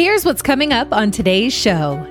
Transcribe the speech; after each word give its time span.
Here's 0.00 0.24
what's 0.24 0.40
coming 0.40 0.72
up 0.72 0.94
on 0.94 1.10
today's 1.10 1.52
show. 1.52 2.02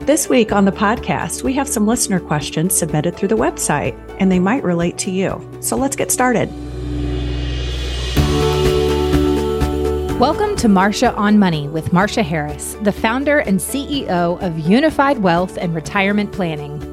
This 0.00 0.28
week 0.28 0.50
on 0.50 0.64
the 0.64 0.72
podcast, 0.72 1.44
we 1.44 1.52
have 1.52 1.68
some 1.68 1.86
listener 1.86 2.18
questions 2.18 2.76
submitted 2.76 3.14
through 3.14 3.28
the 3.28 3.36
website, 3.36 3.96
and 4.18 4.32
they 4.32 4.40
might 4.40 4.64
relate 4.64 4.98
to 4.98 5.12
you. 5.12 5.40
So 5.60 5.76
let's 5.76 5.94
get 5.94 6.10
started. 6.10 6.50
Welcome 10.18 10.56
to 10.56 10.66
Marsha 10.66 11.16
on 11.16 11.38
Money 11.38 11.68
with 11.68 11.90
Marsha 11.90 12.24
Harris, 12.24 12.76
the 12.82 12.90
founder 12.90 13.38
and 13.38 13.60
CEO 13.60 14.42
of 14.42 14.58
Unified 14.58 15.18
Wealth 15.18 15.56
and 15.58 15.76
Retirement 15.76 16.32
Planning. 16.32 16.87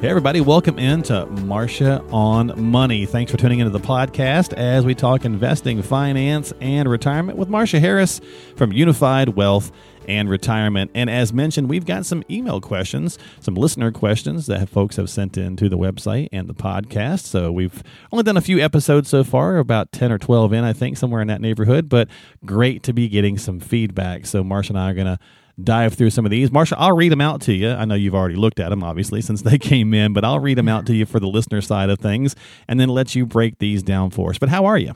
Hey, 0.00 0.10
everybody, 0.10 0.42
welcome 0.42 0.78
into 0.78 1.12
Marsha 1.26 2.06
on 2.12 2.52
Money. 2.70 3.06
Thanks 3.06 3.32
for 3.32 3.38
tuning 3.38 3.60
into 3.60 3.70
the 3.70 3.84
podcast 3.84 4.52
as 4.52 4.84
we 4.84 4.94
talk 4.94 5.24
investing, 5.24 5.80
finance, 5.82 6.52
and 6.60 6.90
retirement 6.90 7.38
with 7.38 7.48
Marsha 7.48 7.80
Harris 7.80 8.20
from 8.54 8.70
Unified 8.70 9.30
Wealth 9.30 9.72
and 10.06 10.28
retirement. 10.28 10.90
And 10.94 11.08
as 11.08 11.32
mentioned, 11.32 11.70
we've 11.70 11.86
got 11.86 12.04
some 12.04 12.22
email 12.30 12.60
questions, 12.60 13.18
some 13.40 13.54
listener 13.54 13.90
questions 13.92 14.44
that 14.46 14.68
folks 14.68 14.96
have 14.96 15.08
sent 15.08 15.38
in 15.38 15.56
to 15.56 15.70
the 15.70 15.78
website 15.78 16.28
and 16.32 16.48
the 16.48 16.54
podcast. 16.54 17.20
So 17.20 17.50
we've 17.50 17.82
only 18.12 18.24
done 18.24 18.36
a 18.36 18.42
few 18.42 18.60
episodes 18.60 19.08
so 19.08 19.24
far, 19.24 19.56
about 19.56 19.90
10 19.92 20.12
or 20.12 20.18
12 20.18 20.52
in, 20.52 20.64
I 20.64 20.74
think, 20.74 20.98
somewhere 20.98 21.22
in 21.22 21.28
that 21.28 21.40
neighborhood, 21.40 21.88
but 21.88 22.08
great 22.44 22.82
to 22.82 22.92
be 22.92 23.08
getting 23.08 23.38
some 23.38 23.58
feedback. 23.58 24.26
So 24.26 24.44
Marsha 24.44 24.70
and 24.70 24.78
I 24.78 24.90
are 24.90 24.94
going 24.94 25.06
to 25.06 25.18
dive 25.62 25.94
through 25.94 26.10
some 26.10 26.24
of 26.24 26.30
these. 26.30 26.50
Marsha, 26.50 26.74
I'll 26.78 26.96
read 26.96 27.12
them 27.12 27.20
out 27.20 27.40
to 27.42 27.52
you. 27.52 27.70
I 27.70 27.84
know 27.84 27.94
you've 27.94 28.14
already 28.14 28.34
looked 28.34 28.60
at 28.60 28.70
them, 28.70 28.82
obviously, 28.82 29.20
since 29.20 29.42
they 29.42 29.58
came 29.58 29.94
in, 29.94 30.12
but 30.12 30.24
I'll 30.24 30.40
read 30.40 30.58
them 30.58 30.68
out 30.68 30.86
to 30.86 30.94
you 30.94 31.06
for 31.06 31.20
the 31.20 31.28
listener 31.28 31.60
side 31.60 31.90
of 31.90 31.98
things 31.98 32.34
and 32.68 32.80
then 32.80 32.88
let 32.88 33.14
you 33.14 33.26
break 33.26 33.58
these 33.58 33.82
down 33.82 34.10
for 34.10 34.30
us. 34.30 34.38
But 34.38 34.48
how 34.48 34.64
are 34.64 34.78
you? 34.78 34.94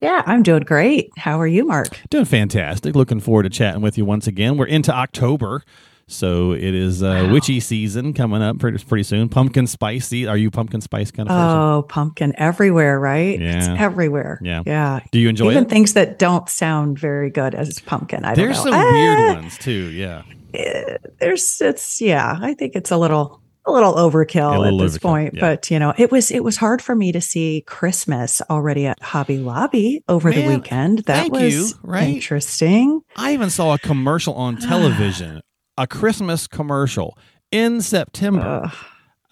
Yeah, 0.00 0.22
I'm 0.26 0.44
doing 0.44 0.62
great. 0.62 1.10
How 1.16 1.40
are 1.40 1.46
you, 1.46 1.66
Mark? 1.66 2.00
Doing 2.08 2.24
fantastic. 2.24 2.94
Looking 2.94 3.18
forward 3.18 3.42
to 3.44 3.50
chatting 3.50 3.82
with 3.82 3.98
you 3.98 4.04
once 4.04 4.28
again. 4.28 4.56
We're 4.56 4.66
into 4.66 4.94
October. 4.94 5.64
So 6.10 6.52
it 6.52 6.74
is 6.74 7.02
uh, 7.02 7.24
wow. 7.26 7.32
witchy 7.32 7.60
season 7.60 8.14
coming 8.14 8.42
up 8.42 8.58
pretty 8.58 8.82
pretty 8.82 9.04
soon. 9.04 9.28
Pumpkin 9.28 9.66
spicy. 9.66 10.26
Are 10.26 10.38
you 10.38 10.50
pumpkin 10.50 10.80
spice 10.80 11.10
kind 11.10 11.28
of 11.28 11.34
person? 11.34 11.58
Oh, 11.58 11.82
pumpkin 11.86 12.34
everywhere, 12.38 12.98
right? 12.98 13.38
Yeah. 13.38 13.58
It's 13.58 13.68
everywhere. 13.68 14.40
Yeah. 14.42 14.62
Yeah. 14.64 15.00
Do 15.12 15.18
you 15.18 15.28
enjoy 15.28 15.50
Even 15.50 15.64
it? 15.64 15.70
things 15.70 15.92
that 15.92 16.18
don't 16.18 16.48
sound 16.48 16.98
very 16.98 17.28
good 17.28 17.54
as 17.54 17.78
pumpkin. 17.80 18.24
I 18.24 18.34
don't 18.34 18.38
know. 18.38 18.44
There's 18.46 18.62
some 18.62 18.72
ah! 18.72 18.90
weird 18.90 19.36
ones 19.36 19.58
too. 19.58 19.90
Yeah. 19.90 20.22
Eh, 20.54 20.96
there's 21.18 21.60
it's 21.60 22.00
yeah. 22.00 22.38
I 22.40 22.54
think 22.54 22.74
it's 22.74 22.90
a 22.90 22.96
little 22.96 23.42
a 23.66 23.70
little 23.70 23.94
overkill 23.94 24.56
a 24.56 24.58
little 24.60 24.80
at 24.80 24.84
this 24.84 24.96
overkill, 24.96 25.02
point 25.02 25.34
yeah. 25.34 25.40
but 25.40 25.70
you 25.70 25.78
know 25.78 25.92
it 25.98 26.10
was 26.10 26.30
it 26.30 26.42
was 26.42 26.56
hard 26.56 26.80
for 26.80 26.94
me 26.94 27.12
to 27.12 27.20
see 27.20 27.62
christmas 27.66 28.40
already 28.48 28.86
at 28.86 29.00
hobby 29.02 29.36
lobby 29.36 30.02
over 30.08 30.30
Man, 30.30 30.40
the 30.40 30.56
weekend 30.56 31.00
that 31.00 31.30
was 31.30 31.52
you, 31.52 31.78
right? 31.82 32.08
interesting 32.08 33.02
i 33.16 33.34
even 33.34 33.50
saw 33.50 33.74
a 33.74 33.78
commercial 33.78 34.32
on 34.34 34.56
television 34.68 35.42
a 35.78 35.86
Christmas 35.86 36.46
commercial 36.46 37.16
in 37.50 37.80
September. 37.80 38.62
Uh, 38.64 38.70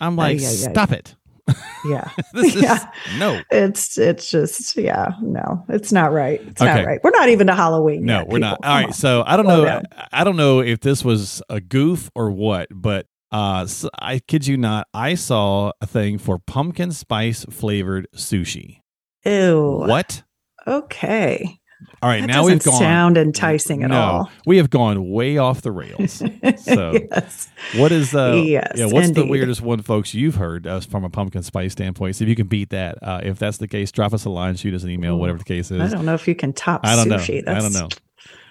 I'm 0.01 0.17
like, 0.17 0.41
yeah, 0.41 0.51
yeah, 0.51 0.71
stop 0.71 0.91
yeah. 0.91 0.97
it. 0.97 1.17
Yeah. 1.85 2.11
this 2.33 2.57
is 2.57 2.63
yeah. 2.63 2.91
no. 3.19 3.41
It's 3.53 3.97
it's 3.97 4.29
just 4.29 4.77
yeah, 4.77 5.13
no. 5.23 5.65
It's 5.69 5.93
not 5.93 6.13
right. 6.13 6.41
It's 6.41 6.61
okay. 6.61 6.75
not 6.75 6.85
right. 6.85 6.99
We're 7.05 7.11
not 7.11 7.29
even 7.29 7.47
to 7.47 7.55
Halloween. 7.55 8.05
No, 8.05 8.19
yet, 8.19 8.29
we're 8.29 8.39
not. 8.39 8.59
All 8.65 8.75
right. 8.75 8.87
On. 8.87 8.93
So 8.93 9.23
I 9.25 9.37
don't 9.37 9.47
Slow 9.47 9.59
know 9.59 9.65
down. 9.65 9.83
I 10.11 10.25
don't 10.25 10.37
know 10.37 10.59
if 10.59 10.81
this 10.81 11.05
was 11.05 11.43
a 11.49 11.61
goof 11.61 12.11
or 12.17 12.33
what, 12.33 12.67
but 12.73 13.07
uh 13.31 13.67
so 13.67 13.89
I 14.01 14.19
kid 14.19 14.49
you 14.49 14.57
not, 14.57 14.89
I 14.93 15.15
saw 15.15 15.71
a 15.81 15.87
thing 15.87 16.19
for 16.19 16.41
pumpkin 16.41 16.91
spice 16.91 17.45
flavored 17.51 18.09
sushi. 18.17 18.81
Ew. 19.25 19.85
What? 19.87 20.25
Okay. 20.67 21.61
All 22.03 22.11
right, 22.11 22.21
that 22.21 22.27
now 22.27 22.45
we've 22.45 22.63
gone. 22.63 22.79
Sound 22.79 23.17
enticing 23.17 23.83
at 23.83 23.91
no, 23.91 24.01
all? 24.01 24.31
We 24.45 24.59
have 24.59 24.69
gone 24.69 25.11
way 25.11 25.39
off 25.39 25.63
the 25.63 25.73
rails. 25.73 26.23
So, 26.59 26.93
yes. 26.93 27.49
what 27.77 27.93
is 27.93 28.15
uh, 28.15 28.43
yes, 28.45 28.73
yeah, 28.75 28.87
what's 28.87 29.09
indeed. 29.09 29.25
the 29.25 29.27
weirdest 29.29 29.61
one, 29.63 29.83
folks? 29.83 30.15
You've 30.15 30.37
heard 30.37 30.67
uh, 30.67 30.81
from 30.81 31.05
a 31.05 31.11
pumpkin 31.11 31.43
spice 31.43 31.73
standpoint. 31.73 32.17
See 32.17 32.25
if 32.25 32.29
you 32.29 32.37
can 32.37 32.47
beat 32.47 32.71
that. 32.71 32.99
Uh, 33.03 33.21
if 33.23 33.39
that's 33.39 33.59
the 33.59 33.69
case, 33.69 33.93
drop 33.93 34.13
us 34.13 34.25
a 34.25 34.31
line, 34.31 34.57
shoot 34.57 34.75
us 34.75 34.83
an 34.83 34.91
email, 34.91 35.15
Ooh, 35.15 35.19
whatever 35.19 35.39
the 35.39 35.45
case 35.45 35.71
is. 35.71 35.81
I 35.81 35.89
don't 35.89 36.05
know 36.05 36.15
if 36.15 36.27
you 36.27 36.35
can 36.35 36.53
top. 36.53 36.81
I 36.85 36.97
don't 36.97 37.09
sushi. 37.09 37.45
know. 37.45 37.53
That's, 37.53 37.65
I 37.65 37.69
don't 37.69 37.73
know. 37.73 37.89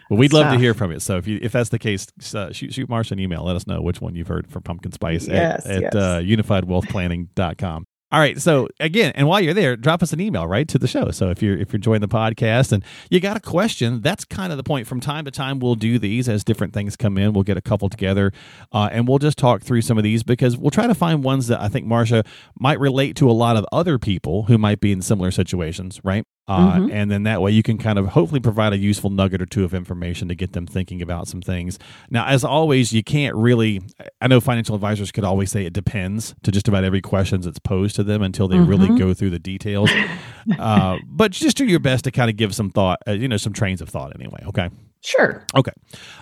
But 0.09 0.15
we'd 0.17 0.33
love 0.33 0.45
tough. 0.45 0.53
to 0.53 0.59
hear 0.59 0.73
from 0.73 0.91
you. 0.91 0.99
So 0.99 1.17
if 1.17 1.27
you 1.27 1.39
if 1.41 1.51
that's 1.51 1.69
the 1.69 1.79
case, 1.79 2.07
uh, 2.33 2.51
shoot 2.51 2.73
shoot 2.73 2.89
Marsha 2.89 3.13
an 3.13 3.19
email. 3.19 3.43
Let 3.43 3.55
us 3.55 3.67
know 3.67 3.81
which 3.81 4.01
one 4.01 4.15
you've 4.15 4.27
heard 4.27 4.47
from 4.49 4.63
Pumpkin 4.63 4.91
Spice 4.91 5.27
yes, 5.27 5.65
at, 5.65 5.81
yes. 5.81 5.95
at 5.95 5.95
uh, 5.95 6.19
unifiedwealthplanning.com. 6.19 7.85
All 8.11 8.19
right. 8.19 8.39
So 8.39 8.69
again, 8.79 9.11
and 9.15 9.27
while 9.27 9.41
you're 9.41 9.53
there, 9.53 9.75
drop 9.75 10.03
us 10.03 10.13
an 10.13 10.21
email 10.21 10.47
right 10.47 10.67
to 10.67 10.77
the 10.77 10.87
show. 10.87 11.09
So 11.11 11.31
if 11.31 11.41
you're 11.41 11.57
if 11.57 11.73
you're 11.73 11.77
enjoying 11.77 12.01
the 12.01 12.07
podcast 12.07 12.71
and 12.71 12.83
you 13.09 13.19
got 13.19 13.35
a 13.35 13.39
question, 13.39 14.01
that's 14.01 14.23
kind 14.23 14.53
of 14.53 14.57
the 14.57 14.63
point. 14.63 14.87
From 14.87 14.99
time 14.99 15.25
to 15.25 15.31
time, 15.31 15.59
we'll 15.59 15.75
do 15.75 15.97
these 15.97 16.29
as 16.29 16.43
different 16.43 16.73
things 16.73 16.95
come 16.95 17.17
in. 17.17 17.33
We'll 17.33 17.43
get 17.43 17.57
a 17.57 17.61
couple 17.61 17.89
together, 17.89 18.31
uh, 18.71 18.89
and 18.91 19.07
we'll 19.07 19.17
just 19.17 19.37
talk 19.37 19.63
through 19.63 19.81
some 19.81 19.97
of 19.97 20.03
these 20.03 20.21
because 20.21 20.55
we'll 20.55 20.71
try 20.71 20.85
to 20.87 20.95
find 20.95 21.23
ones 21.23 21.47
that 21.47 21.59
I 21.59 21.67
think 21.67 21.87
Marsha 21.87 22.25
might 22.59 22.79
relate 22.79 23.15
to 23.17 23.29
a 23.29 23.33
lot 23.33 23.57
of 23.57 23.65
other 23.71 23.97
people 23.97 24.43
who 24.43 24.57
might 24.57 24.79
be 24.79 24.91
in 24.91 25.01
similar 25.01 25.31
situations. 25.31 25.99
Right. 26.03 26.25
Uh, 26.47 26.73
mm-hmm. 26.73 26.91
And 26.91 27.09
then 27.09 27.23
that 27.23 27.41
way 27.41 27.51
you 27.51 27.63
can 27.63 27.77
kind 27.77 27.97
of 27.97 28.07
hopefully 28.07 28.39
provide 28.39 28.73
a 28.73 28.77
useful 28.77 29.09
nugget 29.09 29.41
or 29.41 29.45
two 29.47 29.63
of 29.63 29.73
information 29.73 30.27
to 30.27 30.35
get 30.35 30.53
them 30.53 30.67
thinking 30.67 31.01
about 31.01 31.27
some 31.27 31.41
things. 31.41 31.79
Now, 32.09 32.25
as 32.27 32.43
always, 32.43 32.93
you 32.93 33.03
can't 33.03 33.35
really, 33.35 33.81
I 34.21 34.27
know 34.27 34.39
financial 34.39 34.75
advisors 34.75 35.11
could 35.11 35.23
always 35.23 35.51
say 35.51 35.65
it 35.65 35.73
depends 35.73 36.35
to 36.43 36.51
just 36.51 36.67
about 36.67 36.83
every 36.83 37.01
question 37.01 37.41
that's 37.41 37.59
posed 37.59 37.95
to 37.95 38.03
them 38.03 38.21
until 38.21 38.47
they 38.47 38.57
mm-hmm. 38.57 38.69
really 38.69 38.99
go 38.99 39.13
through 39.13 39.31
the 39.31 39.39
details. 39.39 39.89
uh, 40.59 40.97
but 41.07 41.31
just 41.31 41.57
do 41.57 41.65
your 41.65 41.79
best 41.79 42.03
to 42.03 42.11
kind 42.11 42.29
of 42.29 42.35
give 42.35 42.53
some 42.53 42.69
thought, 42.69 42.99
uh, 43.07 43.11
you 43.11 43.27
know, 43.27 43.37
some 43.37 43.53
trains 43.53 43.81
of 43.81 43.89
thought 43.89 44.13
anyway. 44.15 44.43
Okay. 44.47 44.69
Sure. 45.01 45.45
Okay. 45.55 45.71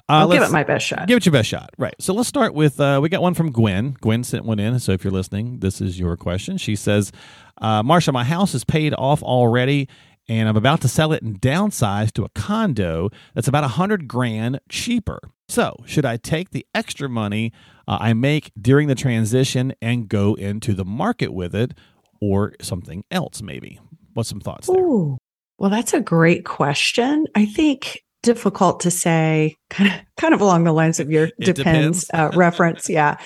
Uh, 0.10 0.28
I'll 0.28 0.32
give 0.32 0.44
it 0.44 0.52
my 0.52 0.64
best 0.64 0.86
shot. 0.86 1.08
Give 1.08 1.16
it 1.16 1.26
your 1.26 1.32
best 1.32 1.48
shot. 1.48 1.70
Right. 1.78 1.96
So 2.00 2.14
let's 2.14 2.28
start 2.28 2.54
with 2.54 2.82
uh, 2.82 3.00
we 3.02 3.08
got 3.08 3.22
one 3.22 3.34
from 3.34 3.50
Gwen. 3.52 3.96
Gwen 4.02 4.26
sent 4.26 4.44
one 4.44 4.60
in. 4.60 4.78
So 4.80 4.92
if 4.92 5.06
you're 5.06 5.14
listening, 5.14 5.60
this 5.60 5.80
is 5.80 5.98
your 5.98 6.18
question. 6.18 6.58
She 6.58 6.76
says, 6.76 7.14
uh, 7.62 7.82
Marsha, 7.82 8.12
my 8.12 8.26
house 8.26 8.54
is 8.54 8.66
paid 8.66 8.94
off 8.94 9.24
already 9.24 9.88
and 10.28 10.48
I'm 10.48 10.58
about 10.58 10.82
to 10.82 10.88
sell 10.88 11.12
it 11.14 11.22
and 11.24 11.40
downsize 11.42 12.12
to 12.14 12.24
a 12.24 12.30
condo 12.30 13.10
that's 13.34 13.48
about 13.48 13.64
a 13.64 13.70
hundred 13.70 14.08
grand 14.08 14.60
cheaper. 14.70 15.20
So, 15.50 15.76
should 15.86 16.06
I 16.06 16.18
take 16.18 16.52
the 16.52 16.66
extra 16.74 17.10
money 17.10 17.52
uh, 17.88 17.98
I 18.00 18.14
make 18.14 18.52
during 18.60 18.88
the 18.88 18.96
transition 18.96 19.74
and 19.82 20.08
go 20.08 20.36
into 20.36 20.74
the 20.74 20.86
market 20.86 21.34
with 21.34 21.54
it, 21.54 21.74
or 22.22 22.54
something 22.62 23.04
else? 23.12 23.42
Maybe. 23.42 23.80
What's 24.14 24.30
some 24.30 24.40
thoughts 24.40 24.68
there? 24.68 24.78
Ooh, 24.78 25.18
well, 25.58 25.70
that's 25.70 25.94
a 25.94 26.00
great 26.00 26.46
question. 26.46 27.26
I 27.36 27.46
think 27.46 28.04
difficult 28.22 28.80
to 28.82 28.92
say. 28.92 29.58
Kind 29.70 29.92
of, 29.92 30.00
kind 30.18 30.34
of 30.34 30.42
along 30.42 30.64
the 30.64 30.72
lines 30.72 31.00
of 31.00 31.12
your 31.12 31.28
depends, 31.40 32.06
depends. 32.06 32.10
uh, 32.14 32.32
reference. 32.36 32.90
Yeah, 32.90 33.18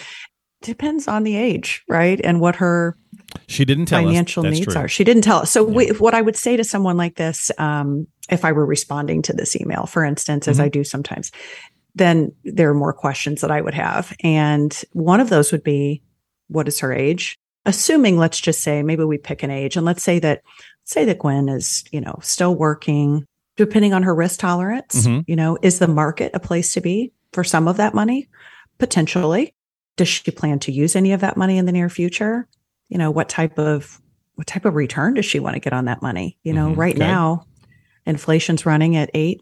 depends 0.61 1.07
on 1.07 1.23
the 1.23 1.35
age, 1.35 1.83
right, 1.87 2.19
and 2.23 2.41
what 2.41 2.55
her 2.55 2.97
she 3.47 3.65
didn't 3.65 3.87
tell 3.87 4.03
financial 4.03 4.43
needs 4.43 4.75
are. 4.75 4.87
She 4.87 5.03
didn't 5.03 5.23
tell 5.23 5.39
us. 5.39 5.51
So, 5.51 5.67
yeah. 5.67 5.75
we, 5.75 5.87
what 5.89 6.13
I 6.13 6.21
would 6.21 6.35
say 6.35 6.57
to 6.57 6.63
someone 6.63 6.97
like 6.97 7.15
this, 7.15 7.51
um, 7.57 8.07
if 8.29 8.45
I 8.45 8.51
were 8.51 8.65
responding 8.65 9.21
to 9.23 9.33
this 9.33 9.55
email, 9.55 9.85
for 9.85 10.03
instance, 10.03 10.43
mm-hmm. 10.43 10.51
as 10.51 10.59
I 10.59 10.69
do 10.69 10.83
sometimes, 10.83 11.31
then 11.95 12.31
there 12.43 12.69
are 12.69 12.75
more 12.75 12.93
questions 12.93 13.41
that 13.41 13.51
I 13.51 13.61
would 13.61 13.73
have. 13.73 14.15
And 14.23 14.79
one 14.93 15.19
of 15.19 15.29
those 15.29 15.51
would 15.51 15.63
be, 15.63 16.03
what 16.47 16.67
is 16.67 16.79
her 16.79 16.93
age? 16.93 17.37
Assuming, 17.65 18.17
let's 18.17 18.39
just 18.39 18.61
say, 18.61 18.83
maybe 18.83 19.03
we 19.03 19.17
pick 19.17 19.43
an 19.43 19.51
age, 19.51 19.75
and 19.75 19.85
let's 19.85 20.03
say 20.03 20.19
that, 20.19 20.41
say 20.85 21.03
that 21.05 21.19
Gwen 21.19 21.49
is, 21.49 21.83
you 21.91 21.99
know, 21.99 22.17
still 22.21 22.55
working, 22.55 23.25
depending 23.57 23.93
on 23.93 24.03
her 24.03 24.15
risk 24.15 24.39
tolerance. 24.39 25.05
Mm-hmm. 25.05 25.21
You 25.27 25.35
know, 25.35 25.57
is 25.61 25.79
the 25.79 25.87
market 25.87 26.31
a 26.33 26.39
place 26.39 26.73
to 26.73 26.81
be 26.81 27.11
for 27.33 27.43
some 27.43 27.67
of 27.67 27.77
that 27.77 27.93
money? 27.93 28.29
Potentially. 28.77 29.53
Does 29.97 30.07
she 30.07 30.31
plan 30.31 30.59
to 30.59 30.71
use 30.71 30.95
any 30.95 31.11
of 31.11 31.21
that 31.21 31.35
money 31.35 31.57
in 31.57 31.65
the 31.65 31.71
near 31.71 31.89
future? 31.89 32.47
You 32.89 32.97
know, 32.97 33.11
what 33.11 33.29
type 33.29 33.57
of 33.57 34.01
what 34.35 34.47
type 34.47 34.65
of 34.65 34.75
return 34.75 35.15
does 35.15 35.25
she 35.25 35.39
want 35.39 35.55
to 35.55 35.59
get 35.59 35.73
on 35.73 35.85
that 35.85 36.01
money? 36.01 36.37
You 36.43 36.53
know, 36.53 36.69
mm-hmm. 36.69 36.79
right 36.79 36.95
okay. 36.95 37.05
now, 37.05 37.45
inflation's 38.05 38.65
running 38.65 38.95
at 38.95 39.09
eight, 39.13 39.41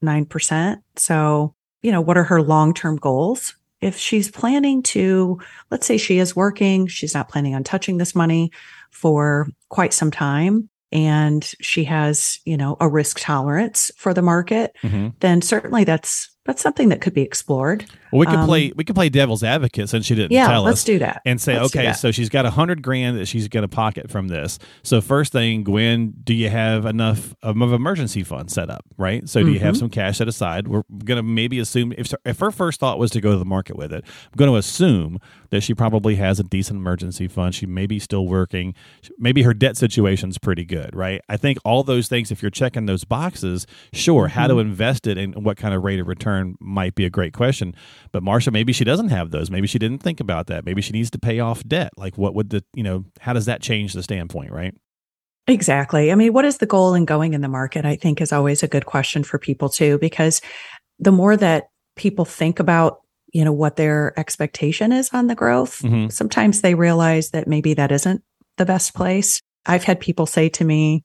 nine 0.00 0.24
percent. 0.24 0.82
So, 0.96 1.54
you 1.82 1.92
know, 1.92 2.00
what 2.00 2.18
are 2.18 2.24
her 2.24 2.42
long 2.42 2.74
term 2.74 2.96
goals? 2.96 3.54
If 3.80 3.96
she's 3.96 4.30
planning 4.30 4.82
to, 4.84 5.40
let's 5.70 5.86
say 5.86 5.96
she 5.96 6.18
is 6.18 6.36
working, 6.36 6.86
she's 6.86 7.14
not 7.14 7.28
planning 7.28 7.54
on 7.54 7.64
touching 7.64 7.98
this 7.98 8.14
money 8.14 8.52
for 8.90 9.48
quite 9.70 9.92
some 9.92 10.12
time, 10.12 10.68
and 10.92 11.44
she 11.60 11.84
has, 11.84 12.38
you 12.44 12.56
know, 12.56 12.76
a 12.78 12.88
risk 12.88 13.18
tolerance 13.18 13.90
for 13.96 14.14
the 14.14 14.22
market, 14.22 14.76
mm-hmm. 14.82 15.08
then 15.20 15.42
certainly 15.42 15.82
that's 15.84 16.31
that's 16.44 16.60
something 16.60 16.88
that 16.88 17.00
could 17.00 17.14
be 17.14 17.22
explored. 17.22 17.84
Well, 18.10 18.20
we 18.20 18.26
could 18.26 18.40
um, 18.40 18.46
play 18.46 18.72
we 18.74 18.84
could 18.84 18.96
play 18.96 19.08
devil's 19.08 19.44
advocate 19.44 19.88
since 19.88 20.04
she 20.04 20.14
didn't 20.14 20.32
yeah, 20.32 20.48
tell 20.48 20.64
let's 20.64 20.82
do 20.82 20.98
that. 20.98 21.22
And 21.24 21.40
say, 21.40 21.58
let's 21.58 21.74
okay, 21.74 21.92
so 21.92 22.10
she's 22.10 22.28
got 22.28 22.44
a 22.44 22.50
hundred 22.50 22.82
grand 22.82 23.16
that 23.18 23.26
she's 23.26 23.48
going 23.48 23.62
to 23.62 23.68
pocket 23.68 24.10
from 24.10 24.28
this. 24.28 24.58
So 24.82 25.00
first 25.00 25.32
thing, 25.32 25.62
Gwen, 25.62 26.14
do 26.24 26.34
you 26.34 26.50
have 26.50 26.84
enough 26.84 27.34
of 27.42 27.56
an 27.56 27.72
emergency 27.72 28.24
fund 28.24 28.50
set 28.50 28.70
up? 28.70 28.84
Right. 28.98 29.28
So 29.28 29.40
do 29.40 29.46
mm-hmm. 29.46 29.54
you 29.54 29.60
have 29.60 29.74
mm-hmm. 29.74 29.80
some 29.80 29.90
cash 29.90 30.18
set 30.18 30.28
aside? 30.28 30.66
We're 30.66 30.82
going 31.04 31.16
to 31.16 31.22
maybe 31.22 31.60
assume 31.60 31.94
if 31.96 32.12
if 32.24 32.40
her 32.40 32.50
first 32.50 32.80
thought 32.80 32.98
was 32.98 33.12
to 33.12 33.20
go 33.20 33.30
to 33.32 33.38
the 33.38 33.44
market 33.44 33.76
with 33.76 33.92
it, 33.92 34.04
I'm 34.04 34.36
going 34.36 34.50
to 34.50 34.56
assume 34.56 35.20
that 35.50 35.62
she 35.62 35.74
probably 35.74 36.16
has 36.16 36.40
a 36.40 36.44
decent 36.44 36.78
emergency 36.78 37.28
fund. 37.28 37.54
She 37.54 37.66
may 37.66 37.86
be 37.86 38.00
still 38.00 38.26
working. 38.26 38.74
Maybe 39.16 39.42
her 39.42 39.54
debt 39.54 39.76
situation's 39.76 40.38
pretty 40.38 40.64
good. 40.64 40.94
Right. 40.94 41.22
I 41.28 41.36
think 41.36 41.58
all 41.64 41.84
those 41.84 42.08
things. 42.08 42.30
If 42.32 42.42
you're 42.42 42.50
checking 42.50 42.86
those 42.86 43.04
boxes, 43.04 43.66
sure, 43.92 44.24
mm-hmm. 44.24 44.38
how 44.38 44.48
to 44.48 44.54
mm-hmm. 44.54 44.70
invest 44.70 45.06
it 45.06 45.16
and 45.16 45.44
what 45.44 45.56
kind 45.56 45.72
of 45.72 45.82
rate 45.82 46.00
of 46.00 46.08
return 46.08 46.31
return 46.32 46.56
might 46.60 46.94
be 46.94 47.04
a 47.04 47.10
great 47.10 47.32
question. 47.32 47.74
But 48.12 48.22
Marsha, 48.22 48.52
maybe 48.52 48.72
she 48.72 48.84
doesn't 48.84 49.08
have 49.08 49.30
those. 49.30 49.50
Maybe 49.50 49.66
she 49.66 49.78
didn't 49.78 50.02
think 50.02 50.20
about 50.20 50.46
that. 50.48 50.64
Maybe 50.64 50.82
she 50.82 50.92
needs 50.92 51.10
to 51.10 51.18
pay 51.18 51.40
off 51.40 51.62
debt. 51.64 51.92
Like, 51.96 52.18
what 52.18 52.34
would 52.34 52.50
the, 52.50 52.64
you 52.74 52.82
know, 52.82 53.04
how 53.20 53.32
does 53.32 53.46
that 53.46 53.60
change 53.60 53.92
the 53.92 54.02
standpoint, 54.02 54.52
right? 54.52 54.74
Exactly. 55.48 56.12
I 56.12 56.14
mean, 56.14 56.32
what 56.32 56.44
is 56.44 56.58
the 56.58 56.66
goal 56.66 56.94
in 56.94 57.04
going 57.04 57.34
in 57.34 57.40
the 57.40 57.48
market? 57.48 57.84
I 57.84 57.96
think 57.96 58.20
is 58.20 58.32
always 58.32 58.62
a 58.62 58.68
good 58.68 58.86
question 58.86 59.24
for 59.24 59.38
people 59.38 59.68
too, 59.68 59.98
because 59.98 60.40
the 60.98 61.12
more 61.12 61.36
that 61.36 61.64
people 61.96 62.24
think 62.24 62.60
about 62.60 62.98
you 63.32 63.44
know 63.44 63.52
what 63.52 63.76
their 63.76 64.18
expectation 64.18 64.92
is 64.92 65.08
on 65.12 65.26
the 65.26 65.34
growth 65.34 65.78
mm-hmm. 65.78 66.08
sometimes 66.08 66.60
they 66.60 66.74
realize 66.74 67.30
that 67.30 67.48
maybe 67.48 67.74
that 67.74 67.90
isn't 67.90 68.22
the 68.58 68.66
best 68.66 68.94
place 68.94 69.40
i've 69.66 69.84
had 69.84 70.00
people 70.00 70.26
say 70.26 70.48
to 70.48 70.64
me 70.64 71.02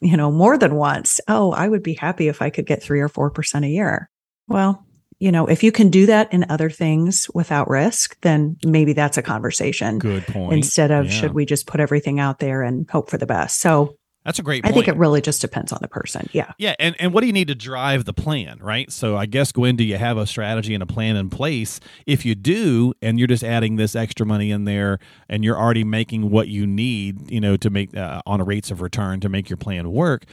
you 0.00 0.16
know 0.16 0.30
more 0.30 0.56
than 0.56 0.74
once 0.74 1.20
oh 1.28 1.52
i 1.52 1.68
would 1.68 1.82
be 1.82 1.94
happy 1.94 2.28
if 2.28 2.40
i 2.40 2.50
could 2.50 2.66
get 2.66 2.82
3 2.82 3.00
or 3.00 3.08
4% 3.08 3.64
a 3.64 3.68
year 3.68 4.10
well 4.48 4.84
you 5.18 5.30
know 5.30 5.46
if 5.46 5.62
you 5.62 5.72
can 5.72 5.90
do 5.90 6.06
that 6.06 6.32
in 6.32 6.44
other 6.48 6.70
things 6.70 7.28
without 7.34 7.68
risk 7.68 8.18
then 8.22 8.56
maybe 8.64 8.92
that's 8.92 9.16
a 9.16 9.22
conversation 9.22 9.98
good 9.98 10.26
point 10.26 10.52
instead 10.52 10.90
of 10.90 11.06
yeah. 11.06 11.10
should 11.10 11.34
we 11.34 11.44
just 11.44 11.66
put 11.66 11.80
everything 11.80 12.18
out 12.18 12.38
there 12.38 12.62
and 12.62 12.88
hope 12.90 13.10
for 13.10 13.18
the 13.18 13.26
best 13.26 13.60
so 13.60 13.96
that's 14.28 14.38
a 14.38 14.42
great 14.42 14.62
point. 14.62 14.74
I 14.74 14.74
think 14.74 14.88
it 14.88 14.96
really 14.98 15.22
just 15.22 15.40
depends 15.40 15.72
on 15.72 15.78
the 15.80 15.88
person. 15.88 16.28
Yeah. 16.32 16.52
Yeah. 16.58 16.74
And, 16.78 16.94
and 16.98 17.14
what 17.14 17.22
do 17.22 17.28
you 17.28 17.32
need 17.32 17.48
to 17.48 17.54
drive 17.54 18.04
the 18.04 18.12
plan, 18.12 18.58
right? 18.60 18.92
So 18.92 19.16
I 19.16 19.24
guess, 19.24 19.52
Gwen, 19.52 19.74
do 19.74 19.84
you 19.84 19.96
have 19.96 20.18
a 20.18 20.26
strategy 20.26 20.74
and 20.74 20.82
a 20.82 20.86
plan 20.86 21.16
in 21.16 21.30
place? 21.30 21.80
If 22.04 22.26
you 22.26 22.34
do, 22.34 22.92
and 23.00 23.18
you're 23.18 23.26
just 23.26 23.42
adding 23.42 23.76
this 23.76 23.96
extra 23.96 24.26
money 24.26 24.50
in 24.50 24.64
there 24.64 24.98
and 25.30 25.42
you're 25.42 25.58
already 25.58 25.82
making 25.82 26.28
what 26.28 26.48
you 26.48 26.66
need, 26.66 27.30
you 27.30 27.40
know, 27.40 27.56
to 27.56 27.70
make 27.70 27.96
uh, 27.96 28.20
on 28.26 28.42
a 28.42 28.44
rates 28.44 28.70
of 28.70 28.82
return 28.82 29.20
to 29.20 29.30
make 29.30 29.48
your 29.48 29.56
plan 29.56 29.90
work, 29.90 30.26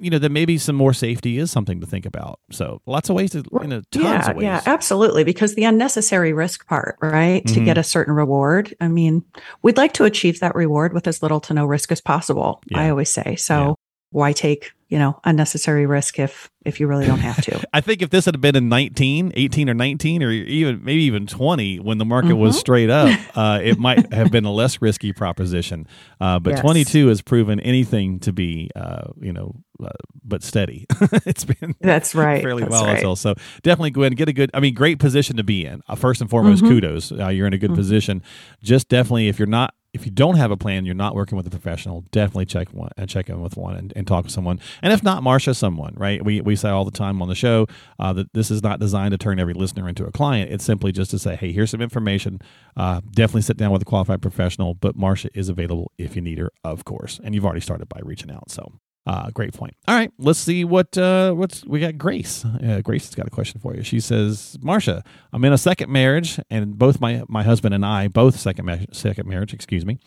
you 0.00 0.10
know, 0.10 0.18
then 0.18 0.32
maybe 0.32 0.58
some 0.58 0.76
more 0.76 0.92
safety 0.92 1.38
is 1.38 1.50
something 1.50 1.80
to 1.80 1.86
think 1.86 2.06
about. 2.06 2.40
So 2.50 2.80
lots 2.86 3.08
of 3.10 3.16
ways 3.16 3.30
to, 3.32 3.44
you 3.60 3.66
know, 3.66 3.82
tons 3.90 4.04
yeah, 4.04 4.30
of 4.30 4.36
ways. 4.36 4.44
Yeah, 4.44 4.62
absolutely. 4.66 5.24
Because 5.24 5.54
the 5.54 5.64
unnecessary 5.64 6.32
risk 6.32 6.66
part, 6.66 6.96
right? 7.00 7.44
Mm-hmm. 7.44 7.54
To 7.54 7.64
get 7.64 7.78
a 7.78 7.82
certain 7.82 8.14
reward. 8.14 8.74
I 8.80 8.88
mean, 8.88 9.24
we'd 9.62 9.76
like 9.76 9.92
to 9.94 10.04
achieve 10.04 10.40
that 10.40 10.54
reward 10.54 10.92
with 10.92 11.06
as 11.06 11.22
little 11.22 11.40
to 11.40 11.54
no 11.54 11.66
risk 11.66 11.92
as 11.92 12.00
possible. 12.00 12.62
Yeah. 12.68 12.80
I 12.80 12.90
always 12.90 13.10
say. 13.10 13.36
So 13.36 13.54
yeah. 13.54 13.74
why 14.10 14.32
take 14.32 14.72
you 14.90 14.98
know 14.98 15.18
unnecessary 15.24 15.86
risk 15.86 16.18
if 16.18 16.50
if 16.66 16.78
you 16.78 16.86
really 16.86 17.06
don't 17.06 17.20
have 17.20 17.40
to 17.42 17.64
i 17.72 17.80
think 17.80 18.02
if 18.02 18.10
this 18.10 18.26
had 18.26 18.38
been 18.40 18.56
in 18.56 18.68
19 18.68 19.32
18 19.34 19.70
or 19.70 19.74
19 19.74 20.22
or 20.22 20.30
even 20.30 20.84
maybe 20.84 21.02
even 21.02 21.26
20 21.26 21.78
when 21.78 21.98
the 21.98 22.04
market 22.04 22.30
mm-hmm. 22.30 22.40
was 22.40 22.58
straight 22.58 22.90
up 22.90 23.08
uh, 23.36 23.60
it 23.62 23.78
might 23.78 24.12
have 24.12 24.30
been 24.30 24.44
a 24.44 24.52
less 24.52 24.82
risky 24.82 25.12
proposition 25.12 25.86
uh, 26.20 26.38
but 26.38 26.50
yes. 26.50 26.60
22 26.60 27.06
has 27.06 27.22
proven 27.22 27.60
anything 27.60 28.18
to 28.18 28.32
be 28.32 28.68
uh, 28.76 29.04
you 29.20 29.32
know 29.32 29.54
uh, 29.82 29.88
but 30.24 30.42
steady 30.42 30.86
it's 31.24 31.44
been 31.44 31.74
that's 31.80 32.14
right 32.14 32.42
fairly 32.42 32.64
that's 32.64 32.74
volatile 32.74 33.10
right. 33.10 33.18
so 33.18 33.34
definitely 33.62 33.90
go 33.90 34.02
ahead 34.02 34.12
and 34.12 34.18
get 34.18 34.28
a 34.28 34.32
good 34.32 34.50
i 34.52 34.60
mean 34.60 34.74
great 34.74 34.98
position 34.98 35.36
to 35.36 35.44
be 35.44 35.64
in 35.64 35.80
uh, 35.88 35.94
first 35.94 36.20
and 36.20 36.28
foremost 36.28 36.62
mm-hmm. 36.62 36.74
kudos 36.74 37.12
uh, 37.12 37.28
you're 37.28 37.46
in 37.46 37.54
a 37.54 37.58
good 37.58 37.70
mm-hmm. 37.70 37.76
position 37.76 38.22
just 38.62 38.88
definitely 38.88 39.28
if 39.28 39.38
you're 39.38 39.46
not 39.46 39.72
if 39.92 40.06
you 40.06 40.12
don't 40.12 40.36
have 40.36 40.50
a 40.50 40.56
plan, 40.56 40.84
you're 40.84 40.94
not 40.94 41.14
working 41.14 41.36
with 41.36 41.46
a 41.46 41.50
professional, 41.50 42.04
definitely 42.12 42.46
check 42.46 42.68
one 42.72 42.90
and 42.96 43.04
uh, 43.04 43.06
check 43.06 43.28
in 43.28 43.40
with 43.40 43.56
one 43.56 43.76
and, 43.76 43.92
and 43.96 44.06
talk 44.06 44.24
to 44.24 44.30
someone. 44.30 44.60
And 44.82 44.92
if 44.92 45.02
not, 45.02 45.22
Marsha 45.22 45.54
someone, 45.54 45.94
right? 45.96 46.24
We, 46.24 46.40
we 46.40 46.54
say 46.56 46.68
all 46.68 46.84
the 46.84 46.90
time 46.90 47.20
on 47.20 47.28
the 47.28 47.34
show 47.34 47.66
uh, 47.98 48.12
that 48.12 48.32
this 48.32 48.50
is 48.50 48.62
not 48.62 48.78
designed 48.78 49.12
to 49.12 49.18
turn 49.18 49.40
every 49.40 49.54
listener 49.54 49.88
into 49.88 50.04
a 50.04 50.12
client. 50.12 50.52
It's 50.52 50.64
simply 50.64 50.92
just 50.92 51.10
to 51.10 51.18
say, 51.18 51.34
hey, 51.34 51.52
here's 51.52 51.70
some 51.70 51.80
information. 51.82 52.40
Uh, 52.76 53.00
definitely 53.12 53.42
sit 53.42 53.56
down 53.56 53.72
with 53.72 53.82
a 53.82 53.86
qualified 53.86 54.22
professional, 54.22 54.74
but 54.74 54.96
Marsha 54.96 55.28
is 55.34 55.48
available 55.48 55.90
if 55.98 56.14
you 56.14 56.22
need 56.22 56.38
her, 56.38 56.52
of 56.62 56.84
course. 56.84 57.20
And 57.24 57.34
you've 57.34 57.44
already 57.44 57.60
started 57.60 57.88
by 57.88 58.00
reaching 58.02 58.30
out. 58.30 58.50
So 58.50 58.72
uh, 59.06 59.30
great 59.30 59.54
point. 59.54 59.74
All 59.88 59.96
right, 59.96 60.12
let's 60.18 60.38
see 60.38 60.64
what 60.64 60.96
uh, 60.98 61.32
what's 61.32 61.64
we 61.64 61.80
got. 61.80 61.96
Grace, 61.98 62.44
uh, 62.44 62.80
Grace 62.82 63.06
has 63.06 63.14
got 63.14 63.26
a 63.26 63.30
question 63.30 63.60
for 63.60 63.74
you. 63.74 63.82
She 63.82 63.98
says, 64.00 64.56
"Marsha, 64.62 65.04
I'm 65.32 65.44
in 65.44 65.52
a 65.52 65.58
second 65.58 65.90
marriage, 65.90 66.38
and 66.50 66.78
both 66.78 67.00
my 67.00 67.22
my 67.28 67.42
husband 67.42 67.74
and 67.74 67.84
I, 67.84 68.08
both 68.08 68.38
second 68.38 68.66
ma- 68.66 68.78
second 68.92 69.28
marriage, 69.28 69.54
excuse 69.54 69.86
me, 69.86 69.98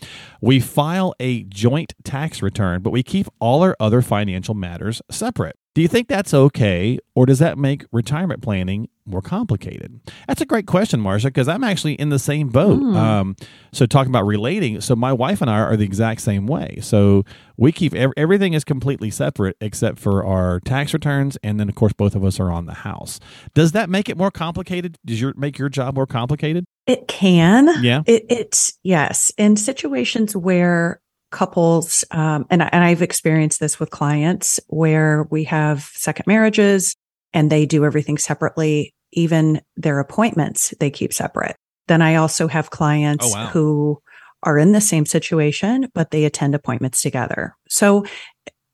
we 0.42 0.60
file 0.60 1.16
a 1.19 1.44
joint 1.44 1.94
tax 2.04 2.42
return, 2.42 2.81
but 2.81 2.92
we 2.92 3.04
keep 3.04 3.28
all 3.40 3.63
our 3.63 3.75
other 3.80 4.01
financial 4.01 4.54
matters 4.54 5.01
separate. 5.10 5.57
Do 5.75 5.81
you 5.81 5.87
think 5.87 6.07
that's 6.07 6.33
okay, 6.35 6.99
or 7.15 7.25
does 7.25 7.39
that 7.39 7.57
make 7.57 7.85
retirement 7.91 8.43
planning 8.43 8.89
more 9.07 9.23
complicated? 9.23 9.99
That's 10.27 10.39
a 10.39 10.45
great 10.45 10.67
question, 10.67 11.01
Marsha, 11.01 11.25
because 11.25 11.47
I'm 11.47 11.63
actually 11.63 11.93
in 11.93 12.09
the 12.09 12.19
same 12.19 12.49
boat. 12.49 12.79
Mm. 12.79 12.95
Um, 12.95 13.35
so, 13.71 13.87
talking 13.87 14.11
about 14.11 14.27
relating, 14.27 14.81
so 14.81 14.95
my 14.95 15.11
wife 15.11 15.41
and 15.41 15.49
I 15.49 15.59
are 15.59 15.75
the 15.75 15.83
exact 15.83 16.21
same 16.21 16.45
way. 16.45 16.77
So, 16.81 17.23
we 17.57 17.71
keep 17.71 17.95
ev- 17.95 18.13
everything 18.15 18.53
is 18.53 18.63
completely 18.63 19.09
separate 19.09 19.57
except 19.61 19.97
for 19.97 20.23
our 20.23 20.59
tax 20.59 20.93
returns, 20.93 21.39
and 21.43 21.59
then 21.59 21.69
of 21.69 21.75
course 21.75 21.93
both 21.93 22.13
of 22.13 22.23
us 22.23 22.39
are 22.39 22.51
on 22.51 22.67
the 22.67 22.75
house. 22.75 23.19
Does 23.55 23.71
that 23.71 23.89
make 23.89 24.09
it 24.09 24.17
more 24.17 24.31
complicated? 24.31 24.99
Does 25.03 25.19
your 25.19 25.33
make 25.35 25.57
your 25.57 25.69
job 25.69 25.95
more 25.95 26.07
complicated? 26.07 26.65
It 26.85 27.07
can. 27.07 27.83
Yeah. 27.83 28.03
It, 28.05 28.25
it's 28.29 28.77
yes. 28.83 29.31
In 29.39 29.55
situations 29.55 30.35
where 30.35 30.99
couples, 31.33 32.06
um, 32.12 32.45
and, 32.50 32.62
and 32.62 32.83
I've 32.83 33.01
experienced 33.01 33.59
this 33.59 33.80
with 33.80 33.89
clients 33.89 34.59
where 34.68 35.27
we 35.30 35.44
have 35.45 35.89
second 35.94 36.25
marriages 36.27 36.95
and 37.33 37.51
they 37.51 37.65
do 37.65 37.83
everything 37.83 38.18
separately, 38.18 38.94
even 39.12 39.62
their 39.75 40.00
appointments, 40.00 40.74
they 40.80 40.89
keep 40.89 41.12
separate. 41.12 41.57
Then 41.88 42.01
I 42.01 42.15
also 42.15 42.47
have 42.47 42.69
clients 42.69 43.25
oh, 43.25 43.31
wow. 43.31 43.47
who 43.47 44.01
are 44.44 44.57
in 44.57 44.71
the 44.71 44.81
same 44.81 45.06
situation, 45.06 45.89
but 45.94 46.12
they 46.12 46.24
attend 46.24 46.56
appointments 46.56 47.01
together. 47.01 47.56
So, 47.68 48.06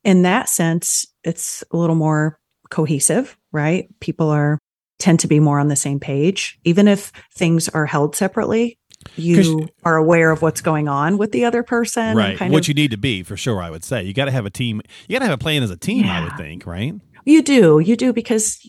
in 0.03 0.21
that 0.23 0.50
sense, 0.50 1.06
it's 1.23 1.63
a 1.71 1.77
little 1.77 1.95
more 1.95 2.39
cohesive, 2.69 3.38
right? 3.51 3.88
People 4.00 4.29
are 4.29 4.59
tend 5.00 5.19
to 5.21 5.27
be 5.27 5.39
more 5.39 5.59
on 5.59 5.69
the 5.69 5.75
same 5.75 6.00
page, 6.00 6.59
even 6.65 6.88
if 6.88 7.11
things 7.33 7.69
are 7.69 7.85
held 7.85 8.15
separately 8.15 8.77
you 9.15 9.67
are 9.83 9.95
aware 9.95 10.31
of 10.31 10.41
what's 10.41 10.61
going 10.61 10.87
on 10.87 11.17
with 11.17 11.31
the 11.31 11.45
other 11.45 11.63
person. 11.63 12.17
Right. 12.17 12.39
what 12.39 12.61
of, 12.61 12.67
you 12.67 12.73
need 12.73 12.91
to 12.91 12.97
be 12.97 13.23
for 13.23 13.37
sure, 13.37 13.61
I 13.61 13.69
would 13.69 13.83
say. 13.83 14.03
You 14.03 14.13
got 14.13 14.25
to 14.25 14.31
have 14.31 14.45
a 14.45 14.49
team. 14.49 14.81
You 15.07 15.15
got 15.15 15.19
to 15.19 15.25
have 15.25 15.35
a 15.39 15.41
plan 15.41 15.63
as 15.63 15.71
a 15.71 15.77
team, 15.77 16.05
yeah. 16.05 16.19
I 16.19 16.23
would 16.23 16.37
think, 16.37 16.65
right? 16.65 16.93
You 17.25 17.41
do. 17.41 17.79
You 17.79 17.95
do 17.95 18.13
because 18.13 18.59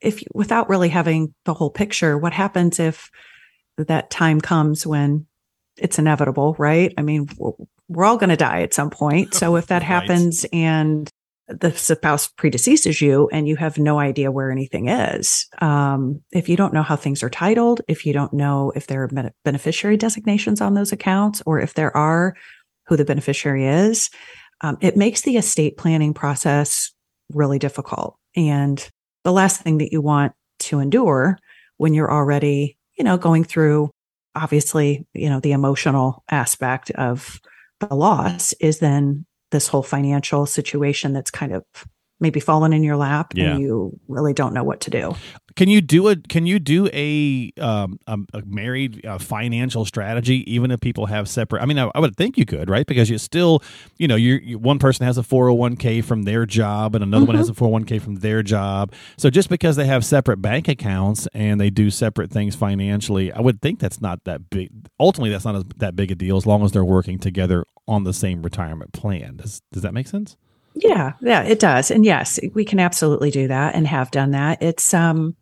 if 0.00 0.22
without 0.34 0.68
really 0.68 0.88
having 0.88 1.34
the 1.44 1.54
whole 1.54 1.70
picture, 1.70 2.18
what 2.18 2.32
happens 2.32 2.78
if 2.78 3.10
that 3.76 4.10
time 4.10 4.40
comes 4.40 4.86
when 4.86 5.26
it's 5.76 5.98
inevitable, 5.98 6.56
right? 6.58 6.92
I 6.98 7.02
mean, 7.02 7.28
we're 7.88 8.04
all 8.04 8.16
going 8.16 8.30
to 8.30 8.36
die 8.36 8.62
at 8.62 8.74
some 8.74 8.90
point. 8.90 9.34
So 9.34 9.56
if 9.56 9.68
that 9.68 9.74
right. 9.82 9.82
happens 9.82 10.44
and 10.52 11.10
the 11.48 11.72
spouse 11.72 12.28
predeceases 12.28 13.00
you 13.00 13.28
and 13.32 13.48
you 13.48 13.56
have 13.56 13.78
no 13.78 13.98
idea 13.98 14.30
where 14.30 14.50
anything 14.50 14.88
is. 14.88 15.46
Um, 15.60 16.20
if 16.30 16.48
you 16.48 16.56
don't 16.56 16.74
know 16.74 16.82
how 16.82 16.96
things 16.96 17.22
are 17.22 17.30
titled, 17.30 17.80
if 17.88 18.04
you 18.04 18.12
don't 18.12 18.32
know 18.32 18.72
if 18.76 18.86
there 18.86 19.02
are 19.02 19.32
beneficiary 19.44 19.96
designations 19.96 20.60
on 20.60 20.74
those 20.74 20.92
accounts, 20.92 21.42
or 21.46 21.58
if 21.58 21.74
there 21.74 21.96
are, 21.96 22.36
who 22.86 22.96
the 22.96 23.04
beneficiary 23.04 23.66
is, 23.66 24.10
um, 24.60 24.76
it 24.80 24.96
makes 24.96 25.22
the 25.22 25.36
estate 25.36 25.76
planning 25.76 26.14
process 26.14 26.92
really 27.32 27.58
difficult. 27.58 28.16
And 28.36 28.86
the 29.24 29.32
last 29.32 29.60
thing 29.62 29.78
that 29.78 29.92
you 29.92 30.00
want 30.00 30.32
to 30.60 30.80
endure 30.80 31.38
when 31.76 31.94
you're 31.94 32.10
already, 32.12 32.76
you 32.98 33.04
know, 33.04 33.16
going 33.16 33.44
through 33.44 33.90
obviously, 34.34 35.06
you 35.14 35.28
know, 35.28 35.40
the 35.40 35.52
emotional 35.52 36.22
aspect 36.30 36.90
of 36.92 37.40
the 37.80 37.94
loss 37.94 38.52
is 38.54 38.78
then 38.78 39.26
this 39.50 39.68
whole 39.68 39.82
financial 39.82 40.46
situation 40.46 41.12
that's 41.12 41.30
kind 41.30 41.52
of 41.52 41.64
maybe 42.20 42.40
fallen 42.40 42.72
in 42.72 42.82
your 42.82 42.96
lap 42.96 43.32
yeah. 43.34 43.52
and 43.52 43.60
you 43.60 43.98
really 44.08 44.32
don't 44.32 44.52
know 44.52 44.64
what 44.64 44.80
to 44.82 44.90
do. 44.90 45.14
Can 45.58 45.68
you 45.68 45.80
do 45.80 46.06
a 46.06 46.14
Can 46.14 46.46
you 46.46 46.60
do 46.60 46.88
a 46.92 47.50
um, 47.60 47.98
a, 48.06 48.16
a 48.32 48.42
married 48.46 49.04
uh, 49.04 49.18
financial 49.18 49.84
strategy 49.84 50.44
even 50.52 50.70
if 50.70 50.80
people 50.80 51.06
have 51.06 51.28
separate? 51.28 51.62
I 51.62 51.66
mean, 51.66 51.80
I, 51.80 51.90
I, 51.96 51.98
would 51.98 52.16
think 52.16 52.38
you 52.38 52.46
could, 52.46 52.70
right? 52.70 52.86
Because 52.86 53.10
you 53.10 53.18
still, 53.18 53.60
you 53.96 54.06
know, 54.06 54.14
you 54.14 54.34
you 54.34 54.56
one 54.56 54.78
person 54.78 55.04
has 55.04 55.18
a 55.18 55.22
401k 55.22 56.04
from 56.04 56.22
their 56.22 56.46
job 56.46 56.94
and 56.94 57.02
another 57.02 57.22
mm-hmm. 57.22 57.30
one 57.30 57.36
has 57.36 57.46
mm-hmm. 57.46 57.52
a 57.52 57.54
four 57.54 57.66
hundred 57.66 57.70
oh 57.70 57.72
one 57.72 57.84
k 57.86 57.98
from 57.98 58.14
their 58.16 58.44
job. 58.44 58.92
So 59.16 59.30
just 59.30 59.48
because 59.48 59.74
they 59.74 59.86
have 59.86 60.04
separate 60.04 60.40
bank 60.40 60.68
accounts 60.68 61.26
and 61.34 61.60
they 61.60 61.70
do 61.70 61.90
separate 61.90 62.30
things 62.30 62.54
financially, 62.54 63.32
I 63.32 63.40
would 63.40 63.60
think 63.60 63.80
that's 63.80 64.00
not 64.00 64.22
that 64.24 64.50
big. 64.50 64.70
Ultimately, 65.00 65.30
that's 65.30 65.44
not 65.44 65.76
that 65.80 65.96
big 65.96 66.12
a 66.12 66.14
deal 66.14 66.36
as 66.36 66.46
long 66.46 66.64
as 66.64 66.70
they're 66.70 66.84
working 66.84 67.18
together 67.18 67.64
on 67.88 68.04
the 68.04 68.12
same 68.12 68.42
retirement 68.42 68.92
plan. 68.92 69.38
Does 69.38 69.60
Does 69.72 69.82
that 69.82 69.92
make 69.92 70.06
sense? 70.06 70.36
Yeah, 70.74 71.12
yeah, 71.20 71.42
it 71.42 71.58
does. 71.58 71.90
And 71.90 72.04
yes, 72.04 72.38
we 72.54 72.64
can 72.64 72.78
absolutely 72.78 73.30
do 73.30 73.48
that 73.48 73.74
and 73.74 73.86
have 73.86 74.10
done 74.10 74.30
that. 74.32 74.62
It's 74.62 74.94
um, 74.94 75.36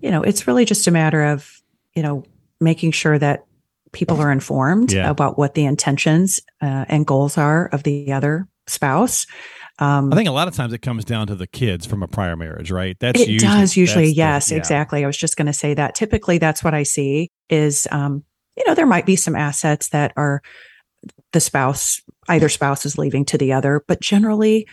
you 0.00 0.10
know, 0.10 0.22
it's 0.22 0.46
really 0.46 0.64
just 0.64 0.86
a 0.86 0.90
matter 0.90 1.22
of, 1.24 1.60
you 1.94 2.02
know, 2.02 2.24
making 2.60 2.92
sure 2.92 3.18
that 3.18 3.44
people 3.92 4.20
are 4.20 4.30
informed 4.30 4.92
yeah. 4.92 5.10
about 5.10 5.36
what 5.36 5.54
the 5.54 5.64
intentions 5.64 6.40
uh, 6.62 6.84
and 6.88 7.06
goals 7.06 7.36
are 7.36 7.66
of 7.66 7.82
the 7.82 8.12
other 8.12 8.46
spouse. 8.66 9.26
Um, 9.78 10.12
I 10.12 10.16
think 10.16 10.28
a 10.28 10.32
lot 10.32 10.46
of 10.46 10.54
times 10.54 10.72
it 10.72 10.82
comes 10.82 11.04
down 11.04 11.26
to 11.28 11.34
the 11.34 11.46
kids 11.46 11.86
from 11.86 12.02
a 12.02 12.08
prior 12.08 12.36
marriage, 12.36 12.70
right? 12.70 12.96
That's 13.00 13.20
it 13.20 13.28
usually, 13.28 13.52
does 13.52 13.76
usually. 13.76 14.12
Yes, 14.12 14.46
the, 14.46 14.54
yeah. 14.54 14.58
exactly. 14.58 15.02
I 15.02 15.06
was 15.06 15.16
just 15.16 15.36
going 15.36 15.46
to 15.46 15.52
say 15.52 15.74
that. 15.74 15.94
Typically, 15.94 16.38
that's 16.38 16.62
what 16.62 16.74
I 16.74 16.82
see 16.82 17.30
is, 17.48 17.88
um, 17.90 18.22
you 18.56 18.64
know, 18.66 18.74
there 18.74 18.86
might 18.86 19.06
be 19.06 19.16
some 19.16 19.34
assets 19.34 19.88
that 19.88 20.12
are 20.16 20.42
the 21.32 21.40
spouse, 21.40 22.02
either 22.30 22.48
spouse 22.48 22.86
is 22.86 22.96
leaving 22.96 23.24
to 23.26 23.38
the 23.38 23.52
other, 23.52 23.84
but 23.86 24.00
generally 24.00 24.66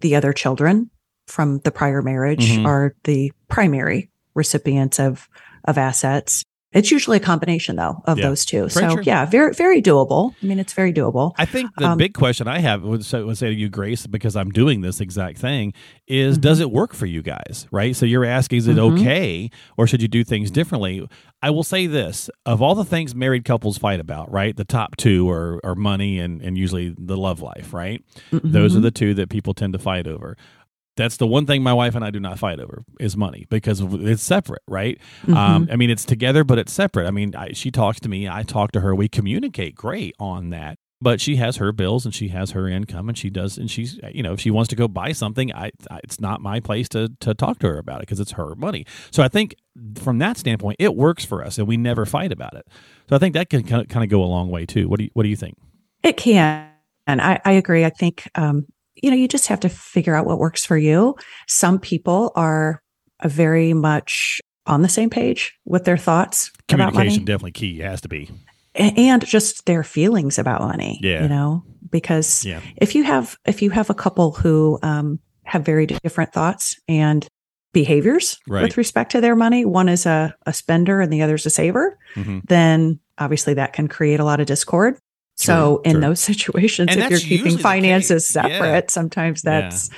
the 0.00 0.14
other 0.14 0.32
children 0.32 0.90
from 1.26 1.58
the 1.58 1.70
prior 1.70 2.02
marriage 2.02 2.50
mm-hmm. 2.50 2.66
are 2.66 2.94
the 3.04 3.32
primary 3.48 4.10
recipients 4.34 4.98
of 4.98 5.28
of 5.64 5.76
assets. 5.76 6.42
It's 6.72 6.92
usually 6.92 7.16
a 7.16 7.20
combination 7.20 7.74
though 7.76 8.00
of 8.04 8.18
Yeah. 8.18 8.28
those 8.28 8.44
two. 8.44 8.68
Very 8.68 8.70
So 8.70 8.94
true. 8.94 9.02
yeah, 9.04 9.26
very 9.26 9.52
very 9.52 9.82
doable. 9.82 10.34
I 10.42 10.46
mean, 10.46 10.60
it's 10.60 10.72
very 10.72 10.92
doable. 10.92 11.32
I 11.36 11.44
think 11.44 11.70
the 11.76 11.86
Um, 11.88 11.98
big 11.98 12.14
question 12.14 12.46
I 12.46 12.60
have 12.60 12.82
would 12.84 13.04
say, 13.04 13.22
would 13.22 13.36
say 13.38 13.48
to 13.48 13.54
you, 13.54 13.68
Grace, 13.68 14.06
because 14.06 14.36
I'm 14.36 14.50
doing 14.50 14.80
this 14.80 15.00
exact 15.00 15.38
thing, 15.38 15.72
is 16.06 16.36
Mm-hmm. 16.36 16.42
does 16.42 16.60
it 16.60 16.70
work 16.70 16.94
for 16.94 17.06
you 17.06 17.22
guys? 17.22 17.66
Right. 17.72 17.96
So 17.96 18.06
you're 18.06 18.24
asking, 18.24 18.58
is 18.58 18.68
it 18.68 18.76
Mhm. 18.76 18.92
okay, 19.00 19.50
or 19.76 19.86
should 19.88 20.00
you 20.00 20.08
do 20.08 20.22
things 20.22 20.50
differently? 20.52 21.08
I 21.42 21.50
will 21.50 21.64
say 21.64 21.86
this: 21.88 22.30
of 22.46 22.60
all 22.62 22.74
the 22.74 22.84
things 22.84 23.14
married 23.14 23.44
couples 23.44 23.76
fight 23.78 23.98
about, 23.98 24.30
right, 24.30 24.54
the 24.54 24.64
top 24.64 24.96
two 24.96 25.28
are, 25.30 25.58
are 25.64 25.74
money 25.74 26.18
and 26.20 26.40
and 26.42 26.56
usually 26.56 26.94
the 26.96 27.16
love 27.16 27.40
life, 27.42 27.72
right? 27.74 28.00
Those 28.30 28.76
are 28.76 28.80
the 28.80 28.90
two 28.92 29.12
that 29.14 29.28
people 29.28 29.54
tend 29.54 29.72
to 29.72 29.78
fight 29.78 30.06
over. 30.06 30.36
That's 31.00 31.16
the 31.16 31.26
one 31.26 31.46
thing 31.46 31.62
my 31.62 31.72
wife 31.72 31.94
and 31.94 32.04
I 32.04 32.10
do 32.10 32.20
not 32.20 32.38
fight 32.38 32.60
over 32.60 32.84
is 32.98 33.16
money 33.16 33.46
because 33.48 33.80
it's 33.80 34.22
separate, 34.22 34.62
right? 34.68 34.98
Mm-hmm. 35.22 35.36
Um, 35.36 35.68
I 35.72 35.76
mean, 35.76 35.88
it's 35.88 36.04
together, 36.04 36.44
but 36.44 36.58
it's 36.58 36.72
separate. 36.72 37.06
I 37.06 37.10
mean, 37.10 37.34
I, 37.34 37.52
she 37.54 37.70
talks 37.70 38.00
to 38.00 38.08
me, 38.10 38.28
I 38.28 38.42
talk 38.42 38.72
to 38.72 38.80
her, 38.80 38.94
we 38.94 39.08
communicate 39.08 39.74
great 39.74 40.14
on 40.18 40.50
that. 40.50 40.78
But 41.02 41.18
she 41.18 41.36
has 41.36 41.56
her 41.56 41.72
bills 41.72 42.04
and 42.04 42.14
she 42.14 42.28
has 42.28 42.50
her 42.50 42.68
income 42.68 43.08
and 43.08 43.16
she 43.16 43.30
does, 43.30 43.56
and 43.56 43.70
she's, 43.70 43.98
you 44.12 44.22
know, 44.22 44.34
if 44.34 44.40
she 44.40 44.50
wants 44.50 44.68
to 44.68 44.76
go 44.76 44.86
buy 44.86 45.12
something, 45.12 45.50
I, 45.54 45.70
I 45.90 46.00
it's 46.04 46.20
not 46.20 46.42
my 46.42 46.60
place 46.60 46.90
to 46.90 47.08
to 47.20 47.32
talk 47.32 47.58
to 47.60 47.68
her 47.68 47.78
about 47.78 48.00
it 48.00 48.00
because 48.02 48.20
it's 48.20 48.32
her 48.32 48.54
money. 48.54 48.84
So 49.10 49.22
I 49.22 49.28
think 49.28 49.54
from 49.94 50.18
that 50.18 50.36
standpoint, 50.36 50.76
it 50.78 50.94
works 50.94 51.24
for 51.24 51.42
us 51.42 51.56
and 51.56 51.66
we 51.66 51.78
never 51.78 52.04
fight 52.04 52.32
about 52.32 52.52
it. 52.52 52.68
So 53.08 53.16
I 53.16 53.18
think 53.18 53.32
that 53.32 53.48
can 53.48 53.62
kind 53.62 53.80
of, 53.80 53.88
kind 53.88 54.04
of 54.04 54.10
go 54.10 54.22
a 54.22 54.28
long 54.28 54.50
way 54.50 54.66
too. 54.66 54.90
What 54.90 54.98
do 54.98 55.04
you 55.04 55.10
What 55.14 55.22
do 55.22 55.30
you 55.30 55.36
think? 55.36 55.56
It 56.02 56.18
can. 56.18 56.68
And 57.06 57.22
I, 57.22 57.40
I 57.46 57.52
agree. 57.52 57.86
I 57.86 57.90
think, 57.90 58.28
um, 58.34 58.66
you 59.02 59.10
know, 59.10 59.16
you 59.16 59.28
just 59.28 59.46
have 59.48 59.60
to 59.60 59.68
figure 59.68 60.14
out 60.14 60.26
what 60.26 60.38
works 60.38 60.64
for 60.64 60.76
you. 60.76 61.16
Some 61.48 61.78
people 61.78 62.32
are 62.36 62.82
very 63.24 63.72
much 63.72 64.40
on 64.66 64.82
the 64.82 64.88
same 64.88 65.10
page 65.10 65.54
with 65.64 65.84
their 65.84 65.96
thoughts 65.96 66.50
about 66.68 66.78
money 66.78 66.90
Communication 66.92 67.24
definitely 67.24 67.52
key. 67.52 67.80
It 67.80 67.84
has 67.84 68.00
to 68.02 68.08
be. 68.08 68.30
and 68.74 69.24
just 69.26 69.66
their 69.66 69.82
feelings 69.82 70.38
about 70.38 70.60
money. 70.60 71.00
Yeah. 71.02 71.22
You 71.22 71.28
know, 71.28 71.64
because 71.90 72.44
Yeah. 72.44 72.60
if 72.76 72.94
you 72.94 73.02
have, 73.02 73.36
if 73.46 73.62
you 73.62 73.70
have 73.70 73.90
a 73.90 73.94
couple 73.94 74.32
who, 74.32 74.78
um, 74.82 75.18
have 75.44 75.64
very 75.64 75.86
different 75.86 76.32
thoughts 76.32 76.76
and 76.86 77.26
behaviors 77.72 78.38
Right. 78.48 78.62
with 78.62 78.76
respect 78.76 79.10
to 79.12 79.20
their 79.20 79.34
money, 79.34 79.64
one 79.64 79.88
is 79.88 80.06
a, 80.06 80.34
a 80.46 80.52
spender 80.52 81.00
and 81.00 81.12
the 81.12 81.22
other 81.22 81.34
is 81.34 81.46
a 81.46 81.50
saver, 81.50 81.98
hmm 82.14 82.38
then 82.46 83.00
obviously 83.18 83.54
that 83.54 83.72
can 83.72 83.86
create 83.88 84.20
a 84.20 84.24
lot 84.24 84.40
of 84.40 84.46
discord. 84.46 84.96
So 85.40 85.76
True, 85.76 85.82
in 85.84 85.92
true. 85.92 86.00
those 86.02 86.20
situations, 86.32 86.88
And 86.90 87.00
if 87.00 87.10
you're 87.10 87.18
keeping 87.20 87.58
finances 87.58 88.26
case. 88.28 88.36
Yeah. 88.36 88.42
separate, 88.58 88.90
sometimes 88.90 89.42
Yeah. 89.44 89.60
that's 89.62 89.90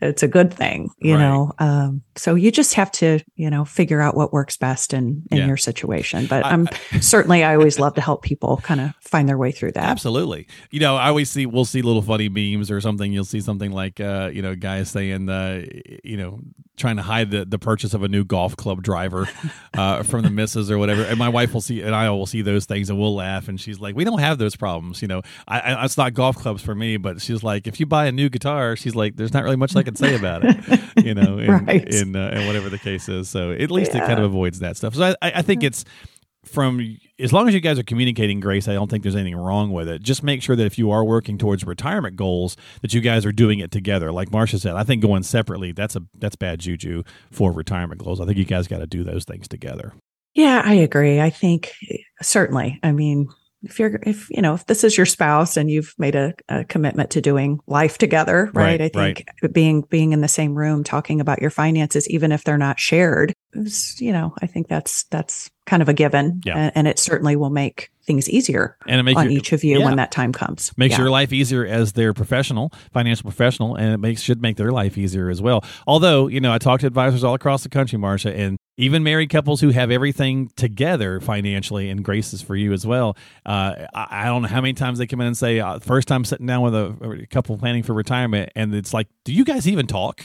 it's 0.00 0.22
a 0.22 0.28
good 0.28 0.54
thing, 0.54 0.90
you 1.00 1.14
Right. 1.16 1.20
know. 1.22 1.52
Um, 1.58 2.02
so 2.14 2.36
you 2.36 2.52
just 2.52 2.74
have 2.74 2.92
to, 2.92 3.18
you 3.34 3.50
know, 3.50 3.64
figure 3.64 4.00
out 4.00 4.16
what 4.16 4.32
works 4.32 4.56
best 4.56 4.94
in 4.94 5.24
in 5.32 5.38
Yeah. 5.38 5.46
your 5.48 5.56
situation. 5.56 6.26
But 6.26 6.46
I- 6.46 6.50
I'm 6.50 6.68
certainly 7.00 7.42
I 7.42 7.56
always 7.56 7.80
love 7.80 7.94
to 7.94 8.00
help 8.00 8.22
people 8.22 8.58
kind 8.62 8.80
of 8.80 8.92
find 9.00 9.28
their 9.28 9.36
way 9.36 9.50
through 9.50 9.72
that. 9.72 9.82
Absolutely. 9.84 10.46
You 10.70 10.78
know, 10.78 10.94
I 10.96 11.08
always 11.08 11.28
see 11.30 11.46
we'll 11.46 11.64
see 11.64 11.82
little 11.82 12.02
funny 12.02 12.28
memes 12.28 12.70
or 12.70 12.80
something. 12.80 13.12
You'll 13.12 13.24
see 13.24 13.40
something 13.40 13.72
like 13.72 13.98
uh, 13.98 14.30
you 14.32 14.40
know, 14.40 14.54
guys 14.54 14.88
saying 14.88 15.28
uh, 15.28 15.64
you 16.04 16.16
know, 16.16 16.38
trying 16.78 16.96
to 16.96 17.02
hide 17.02 17.30
the, 17.30 17.44
the 17.44 17.58
purchase 17.58 17.92
of 17.94 18.02
a 18.02 18.08
new 18.08 18.24
golf 18.24 18.56
club 18.56 18.82
driver 18.82 19.28
uh, 19.74 20.02
from 20.02 20.22
the 20.22 20.30
missus 20.30 20.70
or 20.70 20.78
whatever. 20.78 21.02
And 21.02 21.18
my 21.18 21.28
wife 21.28 21.52
will 21.52 21.60
see 21.60 21.82
and 21.82 21.94
I 21.94 22.08
will 22.10 22.26
see 22.26 22.42
those 22.42 22.64
things 22.64 22.88
and 22.90 22.98
we'll 22.98 23.14
laugh 23.14 23.48
and 23.48 23.60
she's 23.60 23.78
like, 23.80 23.94
We 23.94 24.04
don't 24.04 24.20
have 24.20 24.38
those 24.38 24.56
problems, 24.56 25.02
you 25.02 25.08
know. 25.08 25.22
I, 25.46 25.60
I 25.60 25.84
it's 25.84 25.96
not 25.98 26.14
golf 26.14 26.36
clubs 26.36 26.62
for 26.62 26.74
me, 26.74 26.96
but 26.96 27.20
she's 27.20 27.42
like, 27.42 27.66
if 27.66 27.80
you 27.80 27.86
buy 27.86 28.06
a 28.06 28.12
new 28.12 28.28
guitar, 28.28 28.76
she's 28.76 28.94
like, 28.94 29.16
There's 29.16 29.32
not 29.34 29.44
really 29.44 29.56
much 29.56 29.76
I 29.76 29.82
can 29.82 29.96
say 29.96 30.14
about 30.16 30.42
it. 30.44 30.56
You 31.04 31.14
know, 31.14 31.38
and, 31.38 31.66
Right. 31.66 31.94
and, 31.94 32.16
uh, 32.16 32.30
and 32.32 32.46
whatever 32.46 32.68
the 32.68 32.78
case 32.78 33.08
is. 33.08 33.28
So 33.30 33.52
at 33.52 33.70
least 33.70 33.94
it 33.94 34.00
kind 34.00 34.18
of 34.18 34.24
avoids 34.24 34.58
that 34.60 34.76
stuff. 34.76 34.94
So 34.94 35.04
I, 35.04 35.10
I 35.22 35.32
I 35.36 35.42
think 35.42 35.62
it's 35.62 35.84
from 36.48 36.96
as 37.18 37.32
long 37.32 37.46
as 37.46 37.54
you 37.54 37.60
guys 37.60 37.78
are 37.78 37.84
communicating 37.84 38.40
grace 38.40 38.66
i 38.68 38.72
don't 38.74 38.90
think 38.90 39.02
there's 39.02 39.14
anything 39.14 39.36
wrong 39.36 39.70
with 39.70 39.88
it 39.88 40.02
just 40.02 40.22
make 40.22 40.42
sure 40.42 40.56
that 40.56 40.66
if 40.66 40.78
you 40.78 40.90
are 40.90 41.04
working 41.04 41.38
towards 41.38 41.64
retirement 41.64 42.16
goals 42.16 42.56
that 42.82 42.92
you 42.92 43.00
guys 43.00 43.24
are 43.24 43.32
doing 43.32 43.58
it 43.58 43.70
together 43.70 44.10
like 44.10 44.30
marsha 44.30 44.58
said 44.60 44.74
i 44.74 44.82
think 44.82 45.02
going 45.02 45.22
separately 45.22 45.72
that's 45.72 45.94
a 45.96 46.02
that's 46.18 46.36
bad 46.36 46.58
juju 46.58 47.02
for 47.30 47.52
retirement 47.52 48.02
goals 48.02 48.20
i 48.20 48.24
think 48.24 48.36
you 48.36 48.44
guys 48.44 48.66
got 48.66 48.78
to 48.78 48.86
do 48.86 49.04
those 49.04 49.24
things 49.24 49.46
together 49.46 49.92
Yeah, 50.34 50.62
I 50.64 50.74
agree. 50.74 51.20
I 51.20 51.30
think 51.30 51.72
certainly. 52.22 52.78
I 52.82 52.92
mean, 52.92 53.28
if 53.62 53.78
you're 53.78 53.98
if 54.04 54.30
you 54.30 54.40
know 54.40 54.54
if 54.54 54.66
this 54.66 54.84
is 54.84 54.96
your 54.96 55.06
spouse 55.06 55.56
and 55.56 55.70
you've 55.70 55.94
made 55.98 56.14
a, 56.14 56.34
a 56.48 56.64
commitment 56.64 57.10
to 57.10 57.20
doing 57.20 57.58
life 57.66 57.98
together 57.98 58.50
Right, 58.54 58.80
right, 58.80 58.80
i 58.80 58.88
think 58.88 59.26
being 59.52 59.82
being 59.82 60.12
in 60.12 60.20
the 60.20 60.28
same 60.28 60.54
room 60.54 60.84
talking 60.84 61.20
about 61.20 61.40
your 61.40 61.50
finances 61.50 62.08
even 62.08 62.30
if 62.32 62.44
they're 62.44 62.58
not 62.58 62.78
shared 62.78 63.32
is, 63.54 64.00
you 64.00 64.12
know 64.12 64.34
i 64.42 64.46
think 64.46 64.68
that's 64.68 65.04
that's 65.04 65.50
kind 65.66 65.82
of 65.82 65.88
a 65.88 65.92
given 65.94 66.40
Yeah. 66.44 66.56
and, 66.56 66.72
and 66.76 66.88
it 66.88 66.98
certainly 66.98 67.36
will 67.36 67.50
make 67.50 67.90
things 68.04 68.28
easier 68.30 68.76
and 68.86 69.00
it 69.00 69.02
makes 69.02 69.18
on 69.18 69.24
your, 69.30 69.38
each 69.38 69.52
of 69.52 69.64
you 69.64 69.80
yeah. 69.80 69.84
when 69.84 69.96
that 69.96 70.12
time 70.12 70.32
comes 70.32 70.72
makes 70.78 70.92
Yeah. 70.92 71.00
your 71.02 71.10
life 71.10 71.32
easier 71.32 71.66
as 71.66 71.92
their 71.92 72.14
professional 72.14 72.72
financial 72.92 73.24
professional 73.30 73.74
and 73.74 73.92
it 73.92 73.98
makes 73.98 74.22
should 74.22 74.40
make 74.40 74.56
their 74.56 74.72
life 74.72 74.96
easier 74.96 75.28
as 75.28 75.42
well 75.42 75.64
although 75.86 76.26
you 76.28 76.40
know 76.40 76.52
i 76.52 76.58
talk 76.58 76.80
to 76.80 76.86
advisors 76.86 77.24
all 77.24 77.34
across 77.34 77.64
the 77.64 77.68
country 77.68 77.98
marsha 77.98 78.34
and 78.34 78.56
even 78.78 79.02
married 79.02 79.28
couples 79.28 79.60
who 79.60 79.70
have 79.70 79.90
everything 79.90 80.50
together 80.56 81.20
financially 81.20 81.90
and 81.90 82.04
grace 82.04 82.32
is 82.32 82.42
for 82.42 82.56
you 82.56 82.72
as 82.72 82.86
well 82.86 83.16
uh, 83.46 83.86
I, 83.94 84.06
I 84.10 84.24
don't 84.24 84.42
know 84.42 84.48
how 84.48 84.60
many 84.60 84.72
times 84.72 84.98
they 84.98 85.06
come 85.06 85.20
in 85.20 85.26
and 85.26 85.36
say 85.36 85.60
uh, 85.60 85.78
first 85.78 86.08
time 86.08 86.24
sitting 86.24 86.46
down 86.46 86.62
with 86.62 86.74
a, 86.74 87.20
a 87.22 87.26
couple 87.26 87.56
planning 87.58 87.82
for 87.82 87.92
retirement 87.92 88.50
and 88.56 88.74
it's 88.74 88.94
like 88.94 89.08
do 89.24 89.32
you 89.32 89.44
guys 89.44 89.68
even 89.68 89.86
talk 89.86 90.24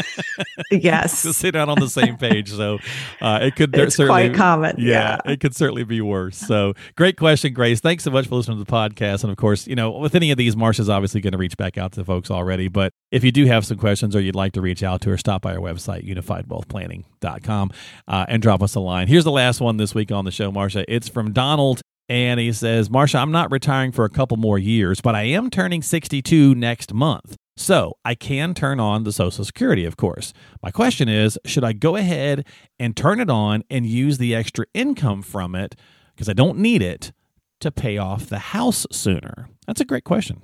yes, 0.70 1.22
to 1.22 1.32
sit 1.32 1.52
down 1.52 1.68
on 1.68 1.78
the 1.78 1.88
same 1.88 2.16
page 2.16 2.50
so 2.50 2.78
uh, 3.20 3.40
it 3.42 3.54
could 3.56 3.76
it's 3.76 3.96
certainly 3.96 4.28
quite 4.28 4.36
common 4.36 4.70
yeah, 4.78 5.18
it 5.24 5.40
could 5.40 5.54
certainly 5.54 5.84
be 5.84 6.00
worse. 6.00 6.36
So, 6.36 6.74
great 6.96 7.16
question, 7.16 7.52
Grace. 7.52 7.80
Thanks 7.80 8.04
so 8.04 8.10
much 8.10 8.26
for 8.26 8.36
listening 8.36 8.58
to 8.58 8.64
the 8.64 8.70
podcast. 8.70 9.22
And 9.22 9.30
of 9.30 9.36
course, 9.36 9.66
you 9.66 9.74
know, 9.74 9.90
with 9.90 10.14
any 10.14 10.30
of 10.30 10.38
these, 10.38 10.56
Marsha's 10.56 10.88
obviously 10.88 11.20
going 11.20 11.32
to 11.32 11.38
reach 11.38 11.56
back 11.56 11.78
out 11.78 11.92
to 11.92 12.04
folks 12.04 12.30
already. 12.30 12.68
But 12.68 12.92
if 13.10 13.24
you 13.24 13.32
do 13.32 13.46
have 13.46 13.66
some 13.66 13.76
questions 13.76 14.14
or 14.14 14.20
you'd 14.20 14.34
like 14.34 14.52
to 14.52 14.60
reach 14.60 14.82
out 14.82 15.00
to 15.02 15.10
her, 15.10 15.18
stop 15.18 15.42
by 15.42 15.54
our 15.54 15.60
website, 15.60 16.06
unifiedwealthplanning.com, 16.08 17.70
uh, 18.08 18.26
and 18.28 18.42
drop 18.42 18.62
us 18.62 18.74
a 18.74 18.80
line. 18.80 19.08
Here's 19.08 19.24
the 19.24 19.30
last 19.30 19.60
one 19.60 19.76
this 19.76 19.94
week 19.94 20.12
on 20.12 20.24
the 20.24 20.30
show, 20.30 20.50
Marsha. 20.52 20.84
It's 20.88 21.08
from 21.08 21.32
Donald. 21.32 21.80
And 22.08 22.40
he 22.40 22.52
says, 22.52 22.88
Marsha, 22.88 23.20
I'm 23.20 23.30
not 23.30 23.52
retiring 23.52 23.92
for 23.92 24.04
a 24.04 24.10
couple 24.10 24.36
more 24.36 24.58
years, 24.58 25.00
but 25.00 25.14
I 25.14 25.22
am 25.22 25.48
turning 25.48 25.80
62 25.80 26.56
next 26.56 26.92
month. 26.92 27.36
So 27.56 27.98
I 28.04 28.14
can 28.16 28.52
turn 28.52 28.80
on 28.80 29.04
the 29.04 29.12
Social 29.12 29.44
Security, 29.44 29.84
of 29.84 29.96
course. 29.96 30.32
My 30.62 30.70
question 30.70 31.08
is 31.08 31.38
should 31.44 31.62
I 31.62 31.72
go 31.72 31.94
ahead 31.94 32.46
and 32.80 32.96
turn 32.96 33.20
it 33.20 33.30
on 33.30 33.62
and 33.70 33.86
use 33.86 34.18
the 34.18 34.34
extra 34.34 34.66
income 34.74 35.22
from 35.22 35.54
it 35.54 35.76
because 36.14 36.28
I 36.28 36.32
don't 36.32 36.58
need 36.58 36.82
it 36.82 37.12
to 37.60 37.70
pay 37.70 37.98
off 37.98 38.26
the 38.26 38.38
house 38.38 38.86
sooner? 38.90 39.48
That's 39.66 39.80
a 39.80 39.84
great 39.84 40.04
question. 40.04 40.40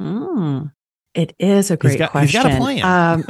Mm. 0.00 0.72
It 1.14 1.34
is 1.38 1.70
a 1.70 1.76
great 1.76 1.98
got- 1.98 2.12
he's 2.20 2.30
question. 2.30 2.42
got 2.42 2.52
a 2.52 2.56
plan. 2.56 2.84
Um, 2.84 3.24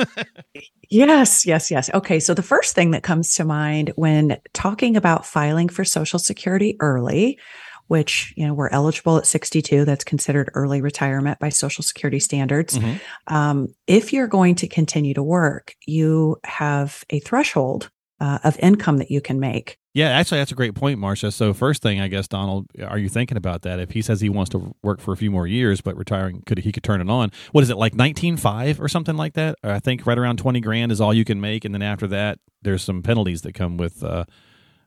yes, 0.91 1.47
yes, 1.47 1.71
yes. 1.71 1.91
Okay. 1.95 2.21
So 2.21 2.35
the 2.35 2.43
first 2.43 2.75
thing 2.75 2.91
that 2.91 3.03
comes 3.03 3.35
to 3.37 3.45
mind 3.45 3.93
when 3.97 4.39
talking 4.53 4.97
about 4.97 5.25
filing 5.25 5.69
for 5.69 5.85
Social 5.85 6.19
Security 6.19 6.77
early, 6.81 7.39
which, 7.87 8.33
you 8.37 8.47
know, 8.47 8.55
we're 8.55 8.69
eligible 8.69 9.17
at 9.17 9.27
62, 9.27 9.85
that's 9.85 10.05
considered 10.05 10.51
early 10.55 10.81
retirement 10.81 11.39
by 11.41 11.49
Social 11.49 11.83
Security 11.83 12.21
standards. 12.21 12.79
Mhm. 12.79 13.01
Um, 13.27 13.69
if 13.87 14.13
you're 14.13 14.29
going 14.29 14.55
to 14.57 14.69
continue 14.69 15.15
to 15.15 15.23
work, 15.23 15.75
you 15.87 16.37
have 16.45 17.03
a 17.11 17.19
threshold 17.19 17.91
uh, 18.21 18.39
of 18.45 18.59
income 18.61 18.99
that 18.99 19.11
you 19.11 19.21
can 19.21 19.41
make. 19.41 19.79
Yeah, 19.93 20.11
actually, 20.11 20.39
that's 20.39 20.53
a 20.53 20.55
great 20.55 20.77
point, 20.77 21.01
Marsha. 21.01 21.33
So, 21.33 21.53
first 21.53 21.83
thing, 21.83 22.01
I 22.01 22.07
guess, 22.07 22.29
Donald, 22.29 22.67
are 22.87 22.99
you 22.99 23.09
thinking 23.09 23.37
about 23.37 23.63
that? 23.63 23.81
If 23.81 23.91
he 23.91 24.03
says 24.03 24.21
he 24.21 24.29
wants 24.29 24.51
to 24.51 24.73
work 24.83 25.01
for 25.01 25.13
a 25.13 25.17
few 25.17 25.33
more 25.33 25.49
years, 25.49 25.81
but 25.81 25.97
retiring, 25.97 26.43
could 26.47 26.59
he 26.59 26.71
could 26.71 26.85
turn 26.85 27.01
it 27.01 27.11
on? 27.11 27.33
What 27.51 27.65
is 27.65 27.71
it 27.71 27.77
like, 27.77 27.95
nineteen 27.95 28.37
five 28.37 28.81
or 28.81 28.89
something 28.89 29.17
like 29.17 29.35
that? 29.35 29.57
I 29.65 29.81
think 29.81 30.07
right 30.07 30.17
around 30.19 30.39
twenty 30.39 30.61
grand 30.61 30.93
is 30.93 31.01
all 31.01 31.13
you 31.13 31.25
can 31.25 31.41
make, 31.41 31.65
and 31.65 31.75
then 31.75 31.83
after 31.83 32.07
that, 32.07 32.39
there's 32.63 32.85
some 32.85 33.03
penalties 33.03 33.43
that 33.43 33.55
come 33.55 33.77
with 33.77 34.05
uh, 34.05 34.27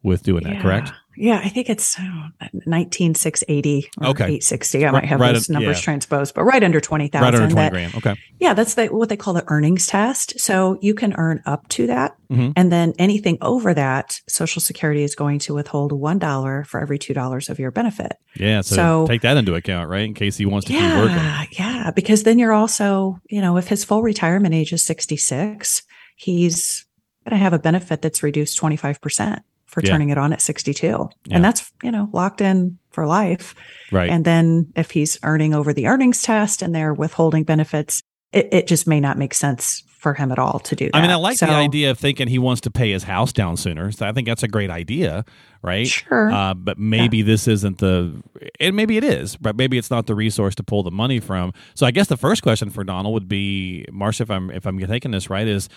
with 0.03 0.23
doing 0.23 0.43
that. 0.43 0.55
Yeah. 0.55 0.61
Correct? 0.61 0.91
Yeah, 1.15 1.39
I 1.43 1.49
think 1.49 1.69
it's 1.69 1.95
oh, 1.99 2.27
19680 2.65 3.89
or 4.01 4.07
Okay. 4.07 4.23
860. 4.23 4.85
I 4.85 4.91
might 4.91 5.05
have 5.05 5.19
right 5.19 5.33
those 5.33 5.47
numbers 5.49 5.77
yeah. 5.77 5.83
transposed, 5.83 6.33
but 6.33 6.43
right 6.43 6.63
under 6.63 6.81
20,000. 6.81 7.23
Right 7.23 7.35
under 7.35 7.47
twenty 7.53 7.53
that- 7.55 7.71
grand. 7.71 7.95
Okay. 7.95 8.15
Yeah, 8.39 8.53
that's 8.55 8.73
the, 8.73 8.87
what 8.87 9.09
they 9.09 9.15
call 9.15 9.33
the 9.35 9.43
earnings 9.47 9.85
test. 9.85 10.39
So 10.39 10.77
you 10.81 10.93
can 10.95 11.13
earn 11.13 11.41
up 11.45 11.67
to 11.69 11.87
that. 11.87 12.15
Mhm. 12.31 12.53
And 12.55 12.71
then 12.71 12.93
anything 12.97 13.37
over 13.41 13.73
that, 13.75 14.19
Social 14.27 14.59
Security 14.61 15.03
is 15.03 15.13
going 15.13 15.37
to 15.39 15.53
withhold 15.53 15.91
$1 15.91 16.65
for 16.65 16.81
every 16.81 16.97
$2 16.97 17.49
of 17.49 17.59
your 17.59 17.69
benefit. 17.71 18.13
Yeah. 18.35 18.61
So, 18.61 18.75
So- 18.75 19.07
take 19.07 19.21
that 19.21 19.37
into 19.37 19.53
account, 19.53 19.89
right? 19.89 20.05
In 20.05 20.15
case 20.15 20.37
he 20.37 20.45
wants 20.47 20.65
to 20.67 20.73
keep 20.73 20.81
working. 20.81 21.15
Yeah, 21.15 21.43
yeah. 21.51 21.91
Because 21.91 22.23
then 22.23 22.39
you're 22.39 22.53
also, 22.53 23.19
you 23.29 23.39
know, 23.39 23.57
if 23.57 23.67
his 23.67 23.83
full 23.83 24.01
retirement 24.01 24.55
age 24.55 24.73
is 24.73 24.83
66, 24.83 25.83
he's 26.15 26.85
going 27.29 27.37
to 27.37 27.43
have 27.43 27.53
a 27.53 27.59
benefit 27.59 28.01
that's 28.01 28.23
reduced 28.23 28.59
25% 28.59 29.39
for 29.73 29.81
Yeah. 29.83 29.89
turning 29.91 30.09
it 30.09 30.17
on 30.19 30.31
at 30.31 30.39
62. 30.41 30.85
Yeah. 31.25 31.35
And 31.35 31.43
that's, 31.43 31.71
you 31.81 31.91
know, 31.91 32.07
locked 32.13 32.41
in 32.41 32.77
for 32.91 33.07
life. 33.07 33.55
Right. 33.91 34.09
And 34.09 34.23
then 34.23 34.71
if 34.75 34.91
he's 34.91 35.17
earning 35.23 35.55
over 35.55 35.73
the 35.73 35.87
earnings 35.87 36.21
test 36.21 36.61
and 36.61 36.75
they're 36.75 36.93
withholding 36.93 37.43
benefits, 37.43 38.01
it, 38.31 38.49
it 38.51 38.67
just 38.67 38.87
may 38.87 38.99
not 38.99 39.17
make 39.17 39.33
sense 39.33 39.83
for 40.03 40.13
him 40.13 40.31
at 40.31 40.37
all 40.37 40.59
to 40.59 40.75
do 40.75 40.85
that. 40.85 40.95
I 40.95 41.01
mean, 41.01 41.09
I 41.09 41.15
like 41.15 41.37
so, 41.37 41.47
the 41.47 41.53
idea 41.53 41.89
of 41.89 41.97
thinking 41.97 42.27
he 42.27 42.37
wants 42.37 42.61
to 42.61 42.69
pay 42.69 42.91
his 42.91 43.03
house 43.03 43.31
down 43.31 43.55
sooner. 43.55 43.91
So 43.91 44.05
I 44.05 44.11
think 44.11 44.27
that's 44.27 44.43
a 44.43 44.47
great 44.49 44.69
idea, 44.69 45.23
right? 45.61 45.87
Sure. 45.87 46.29
Uh, 46.29 46.53
but 46.53 46.77
maybe 46.77 47.19
yeah. 47.19 47.25
this 47.25 47.47
isn't 47.47 47.77
the, 47.77 48.21
and 48.59 48.75
maybe 48.75 48.97
it 48.97 49.03
is, 49.05 49.37
but 49.37 49.55
maybe 49.55 49.77
it's 49.77 49.89
not 49.89 50.05
the 50.05 50.13
resource 50.13 50.55
to 50.55 50.63
pull 50.63 50.83
the 50.83 50.91
money 50.91 51.21
from. 51.21 51.53
So 51.73 51.85
I 51.85 51.91
guess 51.91 52.07
the 52.07 52.17
first 52.17 52.43
question 52.43 52.69
for 52.69 52.83
Donald 52.83 53.13
would 53.13 53.29
be, 53.29 53.85
Marsha, 53.91 54.21
if 54.21 54.29
I'm 54.29 54.51
if 54.51 54.65
I'm 54.65 54.77
taking 54.77 55.11
this 55.11 55.29
right, 55.29 55.47
is, 55.47 55.69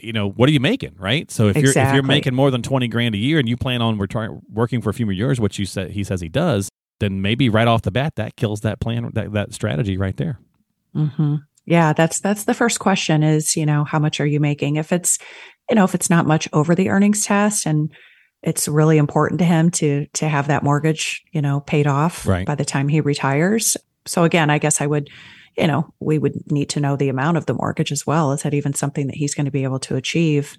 you 0.00 0.12
know, 0.12 0.28
what 0.28 0.48
are 0.50 0.52
you 0.52 0.60
making, 0.60 0.94
right? 0.98 1.30
So 1.30 1.48
if 1.48 1.56
exactly. 1.56 1.80
you're 1.80 1.88
if 1.88 1.94
you're 1.94 2.02
making 2.02 2.34
more 2.34 2.50
than 2.50 2.62
twenty 2.62 2.86
grand 2.86 3.14
a 3.14 3.18
year 3.18 3.38
and 3.38 3.48
you 3.48 3.56
plan 3.56 3.80
on 3.80 3.98
retar- 3.98 4.40
working 4.52 4.82
for 4.82 4.90
a 4.90 4.94
few 4.94 5.06
more 5.06 5.14
years, 5.14 5.40
which 5.40 5.58
you 5.58 5.64
said 5.64 5.92
he 5.92 6.04
says 6.04 6.20
he 6.20 6.28
does, 6.28 6.68
then 6.98 7.22
maybe 7.22 7.48
right 7.48 7.66
off 7.66 7.80
the 7.80 7.90
bat 7.90 8.16
that 8.16 8.36
kills 8.36 8.60
that 8.60 8.78
plan 8.78 9.10
that 9.14 9.32
that 9.32 9.54
strategy 9.54 9.96
right 9.96 10.18
there. 10.18 10.38
Mm-hmm. 10.94 11.36
Yeah, 11.70 11.92
that's 11.92 12.18
that's 12.18 12.46
the 12.46 12.52
first 12.52 12.80
question 12.80 13.22
is, 13.22 13.56
you 13.56 13.64
know, 13.64 13.84
how 13.84 14.00
much 14.00 14.18
are 14.18 14.26
you 14.26 14.40
making? 14.40 14.74
If 14.74 14.92
it's, 14.92 15.20
you 15.68 15.76
know, 15.76 15.84
if 15.84 15.94
it's 15.94 16.10
not 16.10 16.26
much 16.26 16.48
over 16.52 16.74
the 16.74 16.88
earnings 16.88 17.24
test 17.24 17.64
and 17.64 17.92
it's 18.42 18.66
really 18.66 18.98
important 18.98 19.38
to 19.38 19.44
him 19.44 19.70
to 19.70 20.06
to 20.14 20.28
have 20.28 20.48
that 20.48 20.64
mortgage, 20.64 21.22
you 21.30 21.40
know, 21.40 21.60
paid 21.60 21.86
off 21.86 22.26
right. 22.26 22.44
by 22.44 22.56
the 22.56 22.64
time 22.64 22.88
he 22.88 23.00
retires. 23.00 23.76
So 24.04 24.24
again, 24.24 24.50
I 24.50 24.58
guess 24.58 24.80
I 24.80 24.88
would, 24.88 25.10
you 25.56 25.68
know, 25.68 25.94
we 26.00 26.18
would 26.18 26.50
need 26.50 26.70
to 26.70 26.80
know 26.80 26.96
the 26.96 27.08
amount 27.08 27.36
of 27.36 27.46
the 27.46 27.54
mortgage 27.54 27.92
as 27.92 28.04
well. 28.04 28.32
Is 28.32 28.42
that 28.42 28.52
even 28.52 28.74
something 28.74 29.06
that 29.06 29.14
he's 29.14 29.36
going 29.36 29.44
to 29.44 29.52
be 29.52 29.62
able 29.62 29.78
to 29.78 29.94
achieve? 29.94 30.58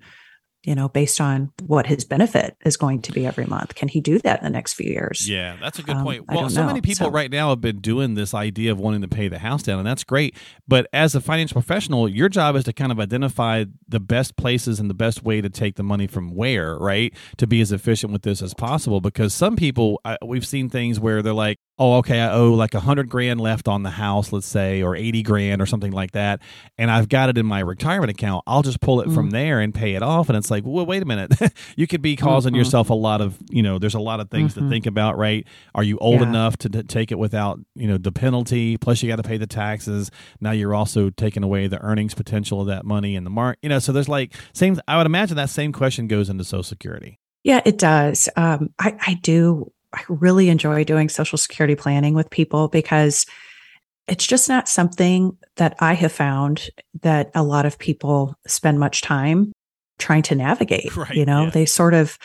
You 0.63 0.75
know, 0.75 0.89
based 0.89 1.19
on 1.19 1.51
what 1.65 1.87
his 1.87 2.05
benefit 2.05 2.55
is 2.63 2.77
going 2.77 3.01
to 3.01 3.11
be 3.11 3.25
every 3.25 3.45
month. 3.45 3.73
Can 3.73 3.87
he 3.87 3.99
do 3.99 4.19
that 4.19 4.39
in 4.39 4.43
the 4.43 4.51
next 4.51 4.73
few 4.73 4.91
years? 4.91 5.27
Yeah, 5.27 5.57
that's 5.59 5.79
a 5.79 5.83
good 5.83 5.95
um, 5.95 6.03
point. 6.03 6.25
Well, 6.27 6.49
so 6.49 6.61
know. 6.61 6.67
many 6.67 6.81
people 6.81 7.07
so. 7.07 7.11
right 7.11 7.31
now 7.31 7.49
have 7.49 7.61
been 7.61 7.79
doing 7.79 8.13
this 8.13 8.33
idea 8.33 8.71
of 8.71 8.79
wanting 8.79 9.01
to 9.01 9.07
pay 9.07 9.27
the 9.27 9.39
house 9.39 9.63
down, 9.63 9.79
and 9.79 9.87
that's 9.87 10.03
great. 10.03 10.35
But 10.67 10.87
as 10.93 11.15
a 11.15 11.21
financial 11.21 11.55
professional, 11.55 12.07
your 12.07 12.29
job 12.29 12.55
is 12.55 12.63
to 12.65 12.73
kind 12.73 12.91
of 12.91 12.99
identify 12.99 13.65
the 13.87 13.99
best 13.99 14.35
places 14.35 14.79
and 14.79 14.89
the 14.89 14.93
best 14.93 15.23
way 15.23 15.41
to 15.41 15.49
take 15.49 15.75
the 15.75 15.83
money 15.83 16.05
from 16.05 16.35
where, 16.35 16.77
right? 16.77 17.13
To 17.37 17.47
be 17.47 17.59
as 17.61 17.71
efficient 17.71 18.13
with 18.13 18.21
this 18.21 18.41
as 18.41 18.53
possible. 18.53 19.01
Because 19.01 19.33
some 19.33 19.55
people, 19.55 19.99
we've 20.23 20.45
seen 20.45 20.69
things 20.69 20.99
where 20.99 21.23
they're 21.23 21.33
like, 21.33 21.59
oh, 21.81 21.95
okay, 21.95 22.19
I 22.19 22.31
owe 22.31 22.53
like 22.53 22.75
a 22.75 22.79
hundred 22.79 23.09
grand 23.09 23.41
left 23.41 23.67
on 23.67 23.81
the 23.81 23.89
house, 23.89 24.31
let's 24.31 24.45
say, 24.45 24.83
or 24.83 24.95
80 24.95 25.23
grand 25.23 25.61
or 25.63 25.65
something 25.65 25.91
like 25.91 26.11
that. 26.11 26.39
And 26.77 26.91
I've 26.91 27.09
got 27.09 27.29
it 27.29 27.39
in 27.39 27.47
my 27.47 27.59
retirement 27.59 28.11
account. 28.11 28.43
I'll 28.45 28.61
just 28.61 28.81
pull 28.81 29.01
it 29.01 29.07
mm. 29.07 29.15
from 29.15 29.31
there 29.31 29.59
and 29.59 29.73
pay 29.73 29.95
it 29.95 30.03
off. 30.03 30.29
And 30.29 30.37
it's 30.37 30.51
like, 30.51 30.63
well, 30.63 30.85
wait 30.85 31.01
a 31.01 31.05
minute. 31.05 31.33
you 31.75 31.87
could 31.87 32.03
be 32.03 32.15
causing 32.15 32.51
mm-hmm. 32.51 32.59
yourself 32.59 32.91
a 32.91 32.93
lot 32.93 33.19
of, 33.19 33.35
you 33.49 33.63
know, 33.63 33.79
there's 33.79 33.95
a 33.95 33.99
lot 33.99 34.19
of 34.19 34.29
things 34.29 34.53
mm-hmm. 34.53 34.65
to 34.65 34.69
think 34.69 34.85
about, 34.85 35.17
right? 35.17 35.47
Are 35.73 35.81
you 35.81 35.97
old 35.97 36.21
yeah. 36.21 36.27
enough 36.27 36.55
to 36.57 36.69
t- 36.69 36.83
take 36.83 37.11
it 37.11 37.17
without, 37.17 37.59
you 37.73 37.87
know, 37.87 37.97
the 37.97 38.11
penalty? 38.11 38.77
Plus 38.77 39.01
you 39.01 39.09
got 39.09 39.15
to 39.15 39.23
pay 39.23 39.37
the 39.37 39.47
taxes. 39.47 40.11
Now 40.39 40.51
you're 40.51 40.75
also 40.75 41.09
taking 41.09 41.41
away 41.41 41.65
the 41.65 41.81
earnings 41.81 42.13
potential 42.13 42.61
of 42.61 42.67
that 42.67 42.85
money 42.85 43.15
in 43.15 43.23
the 43.23 43.31
mark, 43.31 43.57
you 43.63 43.69
know, 43.69 43.79
so 43.79 43.91
there's 43.91 44.09
like 44.09 44.35
same, 44.53 44.79
I 44.87 44.97
would 44.97 45.07
imagine 45.07 45.35
that 45.37 45.49
same 45.49 45.73
question 45.73 46.07
goes 46.07 46.29
into 46.29 46.43
social 46.43 46.61
security. 46.61 47.17
Yeah, 47.43 47.61
it 47.65 47.79
does. 47.79 48.29
Um, 48.35 48.69
I, 48.77 48.95
I 48.99 49.13
do 49.15 49.71
I 49.93 50.03
really 50.07 50.49
enjoy 50.49 50.83
doing 50.83 51.09
social 51.09 51.37
security 51.37 51.75
planning 51.75 52.13
with 52.13 52.29
people 52.29 52.67
because 52.67 53.25
it's 54.07 54.25
just 54.25 54.49
not 54.49 54.67
something 54.67 55.37
that 55.57 55.75
I 55.79 55.93
have 55.93 56.11
found 56.11 56.69
that 57.01 57.31
a 57.35 57.43
lot 57.43 57.65
of 57.65 57.77
people 57.77 58.35
spend 58.47 58.79
much 58.79 59.01
time 59.01 59.51
trying 59.99 60.23
to 60.23 60.35
navigate. 60.35 60.95
Right, 60.97 61.15
you 61.15 61.25
know, 61.25 61.45
yeah. 61.45 61.49
they 61.51 61.65
sort 61.65 61.93
of 61.93 62.17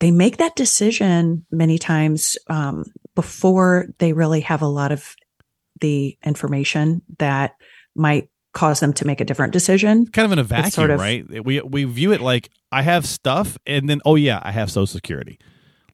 they 0.00 0.10
make 0.10 0.36
that 0.36 0.56
decision 0.56 1.44
many 1.50 1.78
times 1.78 2.36
um, 2.48 2.84
before 3.14 3.88
they 3.98 4.12
really 4.12 4.40
have 4.42 4.62
a 4.62 4.66
lot 4.66 4.92
of 4.92 5.16
the 5.80 6.16
information 6.24 7.02
that 7.18 7.56
might 7.94 8.30
cause 8.54 8.80
them 8.80 8.92
to 8.92 9.06
make 9.06 9.20
a 9.20 9.24
different 9.24 9.52
decision. 9.52 10.06
Kind 10.06 10.26
of 10.26 10.32
in 10.32 10.38
a 10.38 10.44
vacuum, 10.44 10.70
sort 10.70 10.90
of, 10.90 11.00
right? 11.00 11.44
We 11.44 11.60
we 11.60 11.84
view 11.84 12.12
it 12.12 12.20
like 12.20 12.50
I 12.70 12.82
have 12.82 13.06
stuff, 13.06 13.58
and 13.66 13.88
then 13.88 14.00
oh 14.04 14.14
yeah, 14.14 14.40
I 14.42 14.52
have 14.52 14.70
Social 14.70 14.86
Security 14.86 15.38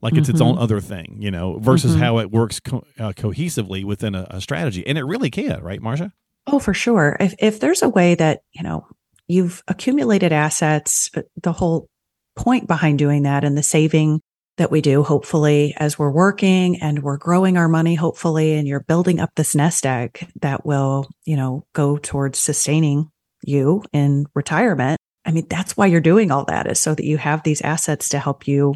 like 0.04 0.14
it's 0.14 0.28
mm-hmm. 0.28 0.34
its 0.37 0.40
own 0.42 0.52
mm-hmm. 0.52 0.62
other 0.62 0.80
thing, 0.80 1.16
you 1.18 1.30
know, 1.30 1.58
versus 1.58 1.93
mm-hmm. 1.93 2.02
how 2.02 2.19
it 2.19 2.30
works 2.30 2.60
co- 2.60 2.84
uh, 2.99 3.12
cohesively 3.12 3.84
within 3.84 4.14
a, 4.14 4.26
a, 4.28 4.40
strategy. 4.40 4.86
And 4.86 4.99
it 4.99 5.04
really 5.04 5.30
can, 5.30 5.62
right, 5.62 5.80
Marsha? 5.80 6.12
Oh, 6.47 6.58
for 6.58 6.75
sure. 6.75 7.17
If, 7.19 7.34
if 7.38 7.58
there's 7.58 7.82
a 7.82 7.88
way 7.88 8.14
that, 8.14 8.40
you 8.52 8.62
know, 8.62 8.86
you've 9.28 9.62
accumulated 9.67 10.30
assets, 10.30 11.08
uh, 11.17 11.23
the 11.43 11.54
whole 11.54 11.88
point 12.36 12.69
behind 12.69 12.99
doing 12.99 13.23
that 13.23 13.45
and 13.45 13.56
the 13.56 13.62
saving 13.62 14.21
that 14.58 14.71
we 14.71 14.82
do, 14.82 15.02
hopefully, 15.02 15.75
as 15.78 15.99
we're 15.99 16.10
working 16.10 16.82
and 16.82 17.02
we're 17.02 17.17
growing 17.17 17.56
our 17.56 17.69
money, 17.69 17.95
hopefully, 17.95 18.52
and 18.52 18.69
you're 18.69 18.80
building 18.80 19.21
up 19.21 19.30
this 19.34 19.54
nest 19.54 19.86
egg 19.86 20.28
that 20.43 20.67
will, 20.67 21.08
you 21.25 21.34
know, 21.36 21.64
go 21.73 21.97
towards 21.97 22.38
sustaining 22.38 23.08
you 23.43 23.82
in 23.95 24.26
retirement. 24.34 24.99
I 25.25 25.30
mean, 25.30 25.47
that's 25.49 25.78
why 25.78 25.86
you're 25.86 26.02
doing 26.02 26.30
all 26.30 26.45
that 26.45 26.71
is 26.71 26.78
so 26.78 26.95
that 26.95 27.06
you 27.06 27.17
have 27.17 27.43
these 27.43 27.62
assets 27.62 28.10
to 28.10 28.19
help 28.19 28.47
you 28.47 28.75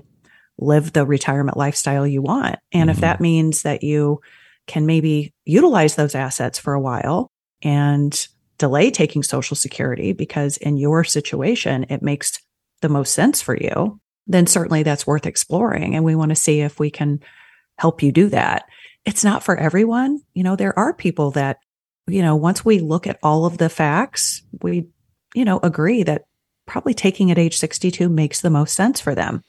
live 0.59 0.93
the 0.93 1.07
retirement 1.07 1.57
lifestyle 1.57 2.07
you 2.07 2.23
want. 2.23 2.57
And 2.73 2.91
mm-hmm. 2.91 2.97
if 2.97 3.01
that 3.01 3.21
means 3.21 3.63
that 3.63 3.83
you 3.83 4.21
can 4.67 4.87
maybe 4.87 5.33
utilize 5.45 5.95
those 5.95 6.15
assets 6.15 6.59
for 6.59 6.75
a 6.75 6.81
while 6.81 7.31
and 7.63 8.27
delay 8.59 8.91
taking 8.91 9.23
social 9.23 9.57
security 9.57 10.13
because 10.13 10.57
in 10.57 10.77
your 10.77 11.05
situation 11.05 11.87
it 11.89 12.03
makes 12.03 12.39
the 12.83 12.89
most 12.89 13.15
sense 13.15 13.41
for 13.41 13.57
you, 13.57 14.01
then 14.27 14.47
certainly 14.47 14.83
that's 14.83 15.07
worth 15.07 15.27
exploring 15.27 15.95
and 15.95 16.05
we 16.05 16.15
want 16.15 16.31
to 16.31 16.37
see 16.37 16.61
if 16.61 16.79
we 16.79 16.91
can 16.91 17.21
help 17.79 18.03
you 18.03 18.13
do 18.13 18.29
that. 18.29 18.65
It's 19.05 19.25
not 19.25 19.43
for 19.43 19.57
everyone. 19.57 20.21
You 20.35 20.43
know, 20.43 20.57
there 20.57 20.79
are 20.79 20.93
people 20.93 21.31
that 21.33 21.59
you 22.07 22.23
know, 22.23 22.37
once 22.37 22.65
we 22.65 22.79
look 22.79 23.07
at 23.07 23.19
all 23.23 23.45
of 23.45 23.59
the 23.59 23.69
facts, 23.69 24.43
we 24.63 24.87
you 25.35 25.45
know, 25.45 25.61
agree 25.63 26.03
that 26.03 26.25
probably 26.67 26.95
taking 26.95 27.31
at 27.31 27.39
age 27.39 27.57
62 27.57 28.09
makes 28.09 28.41
the 28.41 28.51
most 28.51 28.75
sense 28.75 29.01
for 29.01 29.15
them. 29.15 29.43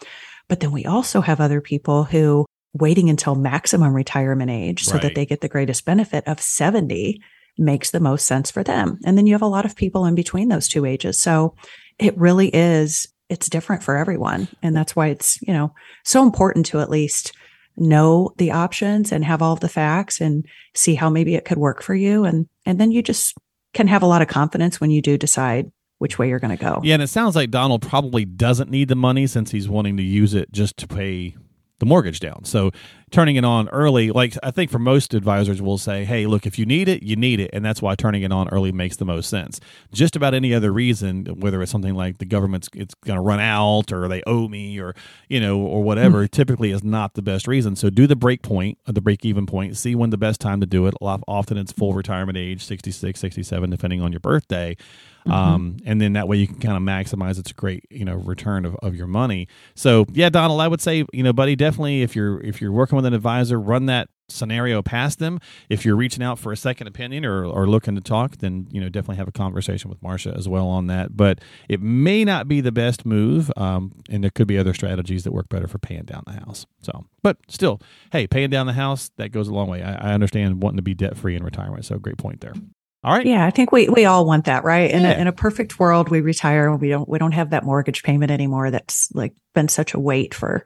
But 0.49 0.59
then 0.59 0.71
we 0.71 0.85
also 0.85 1.21
have 1.21 1.39
other 1.39 1.61
people 1.61 2.03
who 2.03 2.45
waiting 2.73 3.09
until 3.09 3.35
maximum 3.35 3.95
retirement 3.95 4.51
age 4.51 4.83
so 4.83 4.93
right. 4.93 5.03
that 5.03 5.15
they 5.15 5.25
get 5.25 5.41
the 5.41 5.47
greatest 5.47 5.85
benefit 5.85 6.27
of 6.27 6.41
70 6.41 7.21
makes 7.57 7.91
the 7.91 7.99
most 7.99 8.25
sense 8.25 8.51
for 8.51 8.63
them. 8.63 8.99
And 9.05 9.17
then 9.17 9.25
you 9.25 9.33
have 9.33 9.41
a 9.41 9.47
lot 9.47 9.65
of 9.65 9.75
people 9.75 10.05
in 10.05 10.15
between 10.15 10.49
those 10.49 10.67
two 10.67 10.85
ages. 10.85 11.19
So 11.19 11.55
it 11.97 12.17
really 12.17 12.49
is, 12.49 13.07
it's 13.29 13.49
different 13.49 13.83
for 13.83 13.97
everyone. 13.97 14.47
And 14.61 14.75
that's 14.75 14.95
why 14.95 15.07
it's, 15.07 15.41
you 15.41 15.53
know, 15.53 15.73
so 16.03 16.23
important 16.23 16.65
to 16.67 16.79
at 16.79 16.89
least 16.89 17.33
know 17.75 18.33
the 18.37 18.51
options 18.51 19.11
and 19.11 19.23
have 19.25 19.41
all 19.41 19.55
the 19.55 19.69
facts 19.69 20.21
and 20.21 20.45
see 20.73 20.95
how 20.95 21.09
maybe 21.09 21.35
it 21.35 21.45
could 21.45 21.57
work 21.57 21.81
for 21.81 21.95
you. 21.95 22.23
And, 22.25 22.47
and 22.65 22.79
then 22.79 22.91
you 22.91 23.01
just 23.01 23.35
can 23.73 23.87
have 23.87 24.03
a 24.03 24.07
lot 24.07 24.21
of 24.21 24.27
confidence 24.27 24.79
when 24.79 24.89
you 24.91 25.01
do 25.01 25.17
decide 25.17 25.71
which 25.99 26.17
way 26.17 26.27
you're 26.27 26.39
going 26.39 26.57
to 26.57 26.61
go. 26.61 26.81
Yeah, 26.83 26.95
and 26.95 27.03
it 27.03 27.07
sounds 27.07 27.35
like 27.35 27.51
Donald 27.51 27.81
probably 27.81 28.25
doesn't 28.25 28.71
need 28.71 28.87
the 28.87 28.95
money 28.95 29.27
since 29.27 29.51
he's 29.51 29.69
wanting 29.69 29.97
to 29.97 30.03
use 30.03 30.33
it 30.33 30.51
just 30.51 30.75
to 30.77 30.87
pay 30.87 31.35
the 31.79 31.85
mortgage 31.85 32.19
down. 32.19 32.43
So 32.45 32.71
turning 33.11 33.35
it 33.35 33.45
on 33.45 33.69
early, 33.69 34.11
like 34.11 34.35
I 34.43 34.51
think 34.51 34.71
for 34.71 34.79
most 34.79 35.13
advisors 35.13 35.61
will 35.61 35.77
say, 35.77 36.05
hey, 36.05 36.25
look, 36.25 36.45
if 36.45 36.59
you 36.59 36.65
need 36.65 36.87
it, 36.87 37.03
you 37.03 37.15
need 37.15 37.39
it. 37.39 37.49
And 37.53 37.63
that's 37.63 37.81
why 37.81 37.95
turning 37.95 38.23
it 38.23 38.31
on 38.31 38.49
early 38.49 38.71
makes 38.71 38.97
the 38.97 39.05
most 39.05 39.29
sense. 39.29 39.59
Just 39.91 40.15
about 40.15 40.33
any 40.33 40.53
other 40.53 40.71
reason, 40.71 41.25
whether 41.25 41.61
it's 41.61 41.71
something 41.71 41.95
like 41.95 42.17
the 42.17 42.25
government's 42.25 42.69
it's 42.73 42.93
gonna 43.05 43.21
run 43.21 43.39
out 43.39 43.91
or 43.91 44.07
they 44.07 44.21
owe 44.25 44.47
me 44.47 44.79
or 44.79 44.95
you 45.27 45.39
know, 45.39 45.59
or 45.59 45.83
whatever, 45.83 46.19
mm-hmm. 46.19 46.31
typically 46.31 46.71
is 46.71 46.83
not 46.83 47.13
the 47.13 47.21
best 47.21 47.47
reason. 47.47 47.75
So 47.75 47.89
do 47.89 48.07
the 48.07 48.15
break 48.15 48.41
point, 48.41 48.77
uh, 48.87 48.91
the 48.91 49.01
break 49.01 49.25
even 49.25 49.45
point, 49.45 49.77
see 49.77 49.95
when 49.95 50.09
the 50.09 50.17
best 50.17 50.41
time 50.41 50.59
to 50.61 50.65
do 50.65 50.87
it. 50.87 50.93
Often 51.01 51.57
it's 51.57 51.71
full 51.71 51.93
retirement 51.93 52.37
age, 52.37 52.63
66, 52.63 53.19
67, 53.19 53.69
depending 53.69 54.01
on 54.01 54.11
your 54.11 54.19
birthday. 54.19 54.75
Mm-hmm. 55.21 55.31
Um, 55.31 55.77
and 55.85 55.99
then 55.99 56.13
that 56.13 56.27
way 56.27 56.37
you 56.37 56.47
can 56.47 56.59
kind 56.59 56.77
of 56.77 56.81
maximize 56.81 57.37
it's 57.37 57.51
great 57.51 57.85
you 57.89 58.05
know 58.05 58.15
return 58.15 58.65
of, 58.65 58.75
of 58.77 58.95
your 58.95 59.07
money. 59.07 59.47
So 59.75 60.05
yeah, 60.11 60.29
Donald, 60.29 60.61
I 60.61 60.67
would 60.67 60.81
say 60.81 61.05
you 61.11 61.23
know, 61.23 61.33
buddy, 61.33 61.55
definitely 61.55 62.01
if 62.01 62.15
you're 62.15 62.41
if 62.41 62.61
you're 62.61 62.71
working 62.71 62.95
with 62.99 63.05
an 63.05 63.13
advisor, 63.13 63.59
run 63.59 63.85
that 63.87 64.09
scenario 64.31 64.81
past 64.81 65.19
them. 65.19 65.39
If 65.69 65.85
you're 65.85 65.95
reaching 65.95 66.23
out 66.23 66.39
for 66.39 66.51
a 66.51 66.57
second 66.57 66.87
opinion 66.87 67.25
or, 67.25 67.45
or 67.45 67.67
looking 67.67 67.95
to 67.95 68.01
talk, 68.01 68.37
then 68.37 68.67
you 68.71 68.79
know 68.79 68.89
definitely 68.89 69.17
have 69.17 69.27
a 69.27 69.31
conversation 69.31 69.89
with 69.89 70.01
Marsha 70.01 70.35
as 70.37 70.47
well 70.47 70.67
on 70.67 70.87
that. 70.87 71.15
But 71.15 71.39
it 71.67 71.81
may 71.81 72.23
not 72.23 72.47
be 72.47 72.61
the 72.61 72.71
best 72.71 73.05
move, 73.05 73.51
um, 73.57 73.93
and 74.09 74.23
there 74.23 74.31
could 74.31 74.47
be 74.47 74.57
other 74.57 74.73
strategies 74.73 75.23
that 75.23 75.31
work 75.31 75.49
better 75.49 75.67
for 75.67 75.79
paying 75.79 76.03
down 76.03 76.23
the 76.25 76.33
house. 76.33 76.65
So, 76.81 77.05
but 77.23 77.37
still, 77.47 77.81
hey, 78.11 78.27
paying 78.27 78.49
down 78.49 78.67
the 78.67 78.73
house 78.73 79.11
that 79.17 79.29
goes 79.29 79.47
a 79.47 79.53
long 79.53 79.67
way. 79.67 79.81
I, 79.81 80.11
I 80.11 80.13
understand 80.13 80.61
wanting 80.61 80.77
to 80.77 80.83
be 80.83 80.93
debt 80.93 81.17
free 81.17 81.35
in 81.35 81.43
retirement. 81.43 81.85
So, 81.85 81.97
great 81.97 82.17
point 82.17 82.41
there. 82.41 82.53
All 83.01 83.13
right. 83.13 83.25
Yeah, 83.25 83.45
I 83.45 83.49
think 83.49 83.71
we 83.71 83.87
we 83.87 84.03
all 84.05 84.25
want 84.25 84.45
that, 84.45 84.65
right? 84.65 84.91
In 84.91 85.03
yeah. 85.03 85.11
a, 85.11 85.21
in 85.21 85.27
a 85.27 85.31
perfect 85.31 85.79
world, 85.79 86.09
we 86.09 86.19
retire 86.19 86.69
and 86.69 86.81
we 86.81 86.89
don't 86.89 87.07
we 87.07 87.17
don't 87.17 87.31
have 87.31 87.51
that 87.51 87.63
mortgage 87.63 88.03
payment 88.03 88.29
anymore. 88.29 88.71
That's 88.71 89.09
like 89.13 89.33
been 89.55 89.69
such 89.69 89.93
a 89.93 89.99
weight 89.99 90.33
for 90.33 90.65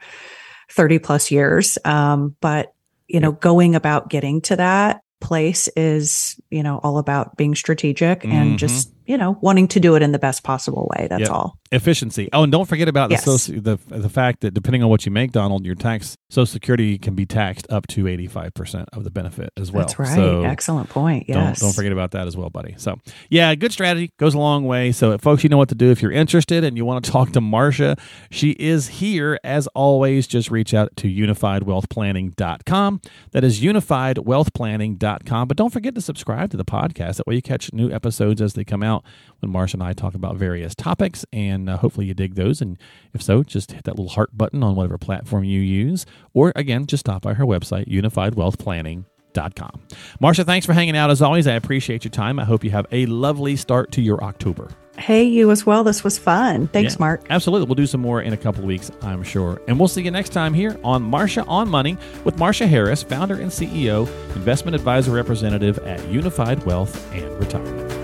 thirty 0.70 1.00
plus 1.00 1.32
years. 1.32 1.78
Um, 1.86 2.36
but 2.42 2.74
you 3.08 3.20
know, 3.20 3.32
going 3.32 3.76
about 3.76 4.10
getting 4.10 4.42
to 4.42 4.56
that 4.56 5.02
place 5.20 5.70
is 5.78 6.40
you 6.50 6.64
know 6.64 6.80
all 6.84 6.98
about 6.98 7.38
being 7.38 7.56
strategic 7.56 8.22
mm-hmm. 8.22 8.32
and 8.32 8.60
just 8.60 8.92
you 9.06 9.18
know, 9.18 9.38
wanting 9.42 9.68
to 9.70 9.80
do 9.80 9.96
it 9.96 10.02
in 10.02 10.12
the 10.12 10.20
best 10.20 10.44
possible 10.44 10.90
way. 10.96 11.08
That's 11.10 11.22
Yep. 11.22 11.30
all. 11.32 11.58
efficiency. 11.72 12.30
Oh, 12.34 12.44
and 12.44 12.52
don't 12.52 12.68
forget 12.68 12.88
about 12.88 13.10
Yes. 13.10 13.26
the, 13.26 13.32
soci- 13.32 13.64
the 13.64 13.78
the 13.98 14.08
fact 14.10 14.42
that 14.42 14.54
depending 14.54 14.84
on 14.84 14.90
what 14.90 15.08
you 15.08 15.12
make, 15.12 15.32
Donald, 15.32 15.66
your 15.66 15.74
tax 15.74 16.16
Social 16.30 16.46
Security 16.46 17.00
can 17.00 17.16
be 17.16 17.26
taxed 17.26 17.66
up 17.72 17.88
to 17.88 18.08
eighty 18.08 18.28
five 18.28 18.54
percent 18.54 18.88
of 18.94 19.04
the 19.04 19.10
benefit 19.10 19.50
as 19.58 19.72
well. 19.72 19.82
That's 19.82 19.98
right. 19.98 20.14
So 20.16 20.44
Excellent 20.44 20.90
point. 20.90 21.26
don't 21.28 21.38
Yes. 21.38 21.62
don't 21.62 21.74
forget 21.74 21.92
about 21.92 22.12
that 22.12 22.28
as 22.28 22.38
well, 22.38 22.52
buddy. 22.52 22.76
So 22.78 22.98
yeah, 23.32 23.56
good 23.56 23.72
strategy 23.72 24.12
goes 24.20 24.36
a 24.36 24.38
long 24.40 24.66
way. 24.66 24.92
So 24.92 25.18
folks, 25.18 25.42
you 25.44 25.50
know 25.50 25.58
what 25.58 25.70
to 25.70 25.76
do 25.76 25.90
if 25.90 26.00
you're 26.02 26.12
interested 26.12 26.64
and 26.64 26.78
you 26.78 26.86
want 26.86 27.04
to 27.06 27.12
talk 27.12 27.32
to 27.32 27.42
Marsha. 27.42 27.98
She 28.30 28.52
is 28.52 28.88
here 28.88 29.40
as 29.44 29.66
always. 29.74 30.28
Just 30.28 30.52
reach 30.52 30.76
out 30.76 30.96
to 30.98 31.08
unifiedwealthplanning.com. 31.08 33.02
That 33.32 33.44
is 33.44 33.62
unifiedwealthplanning.com. 33.62 35.48
But 35.48 35.58
don't 35.58 35.72
forget 35.74 35.96
to 35.96 36.02
subscribe 36.02 36.52
to 36.52 36.58
the 36.58 36.66
podcast. 36.66 37.16
That 37.18 37.26
way 37.26 37.34
you 37.36 37.42
catch 37.42 37.74
new 37.74 37.90
episodes 37.92 38.42
as 38.44 38.54
they 38.54 38.64
come 38.64 38.84
out 38.84 38.93
when 39.40 39.52
Marsha 39.52 39.74
and 39.76 39.84
I 39.84 39.94
talk 39.94 40.14
about 40.14 40.36
various 40.36 40.76
topics. 40.76 41.26
And 41.34 41.70
uh, 41.70 41.78
hopefully 41.78 42.06
you 42.08 42.14
dig 42.14 42.36
those. 42.36 42.62
And 42.62 42.78
if 43.14 43.22
so, 43.22 43.44
just 43.44 43.72
hit 43.72 43.84
that 43.86 43.92
little 43.98 44.10
heart 44.10 44.38
button 44.38 44.64
on 44.64 44.76
whatever 44.76 44.98
platform 44.98 45.44
you 45.44 45.60
use. 45.62 46.06
Or 46.34 46.52
again, 46.56 46.86
just 46.86 47.02
stop 47.02 47.22
by 47.24 47.34
her 47.34 47.46
website, 47.46 47.88
unifiedwealthplanning.com. 47.88 49.82
Marsha, 50.22 50.46
thanks 50.46 50.66
for 50.66 50.74
hanging 50.74 50.96
out 50.96 51.10
as 51.10 51.22
always. 51.22 51.48
I 51.48 51.54
appreciate 51.54 52.04
your 52.04 52.12
time. 52.12 52.40
I 52.40 52.44
hope 52.46 52.64
you 52.64 52.70
have 52.72 52.86
a 52.92 53.06
lovely 53.08 53.56
start 53.56 53.92
to 53.94 54.02
your 54.02 54.24
October. 54.24 54.70
Hey, 54.96 55.24
you 55.24 55.50
as 55.50 55.66
well. 55.66 55.84
This 55.84 56.04
was 56.04 56.20
fun. 56.20 56.68
Thanks, 56.68 56.94
Yeah, 56.94 57.00
Mark. 57.00 57.26
Absolutely. 57.32 57.66
We'll 57.66 57.74
do 57.74 57.88
some 57.88 58.00
more 58.02 58.22
in 58.22 58.32
a 58.32 58.38
couple 58.38 58.62
of 58.62 58.68
weeks, 58.68 58.92
I'm 59.02 59.24
sure. 59.24 59.60
And 59.68 59.80
we'll 59.80 59.88
see 59.88 60.04
you 60.04 60.12
next 60.12 60.30
time 60.30 60.54
here 60.54 60.80
on 60.84 61.04
Marsha 61.04 61.44
on 61.48 61.68
Money 61.68 61.98
with 62.24 62.36
Marsha 62.38 62.68
Harris, 62.68 63.02
founder 63.02 63.34
and 63.34 63.50
CEO, 63.50 64.08
investment 64.36 64.76
advisor 64.76 65.10
representative 65.10 65.80
at 65.80 66.08
Unified 66.10 66.64
Wealth 66.68 67.12
and 67.12 67.28
Retirement. 67.40 68.03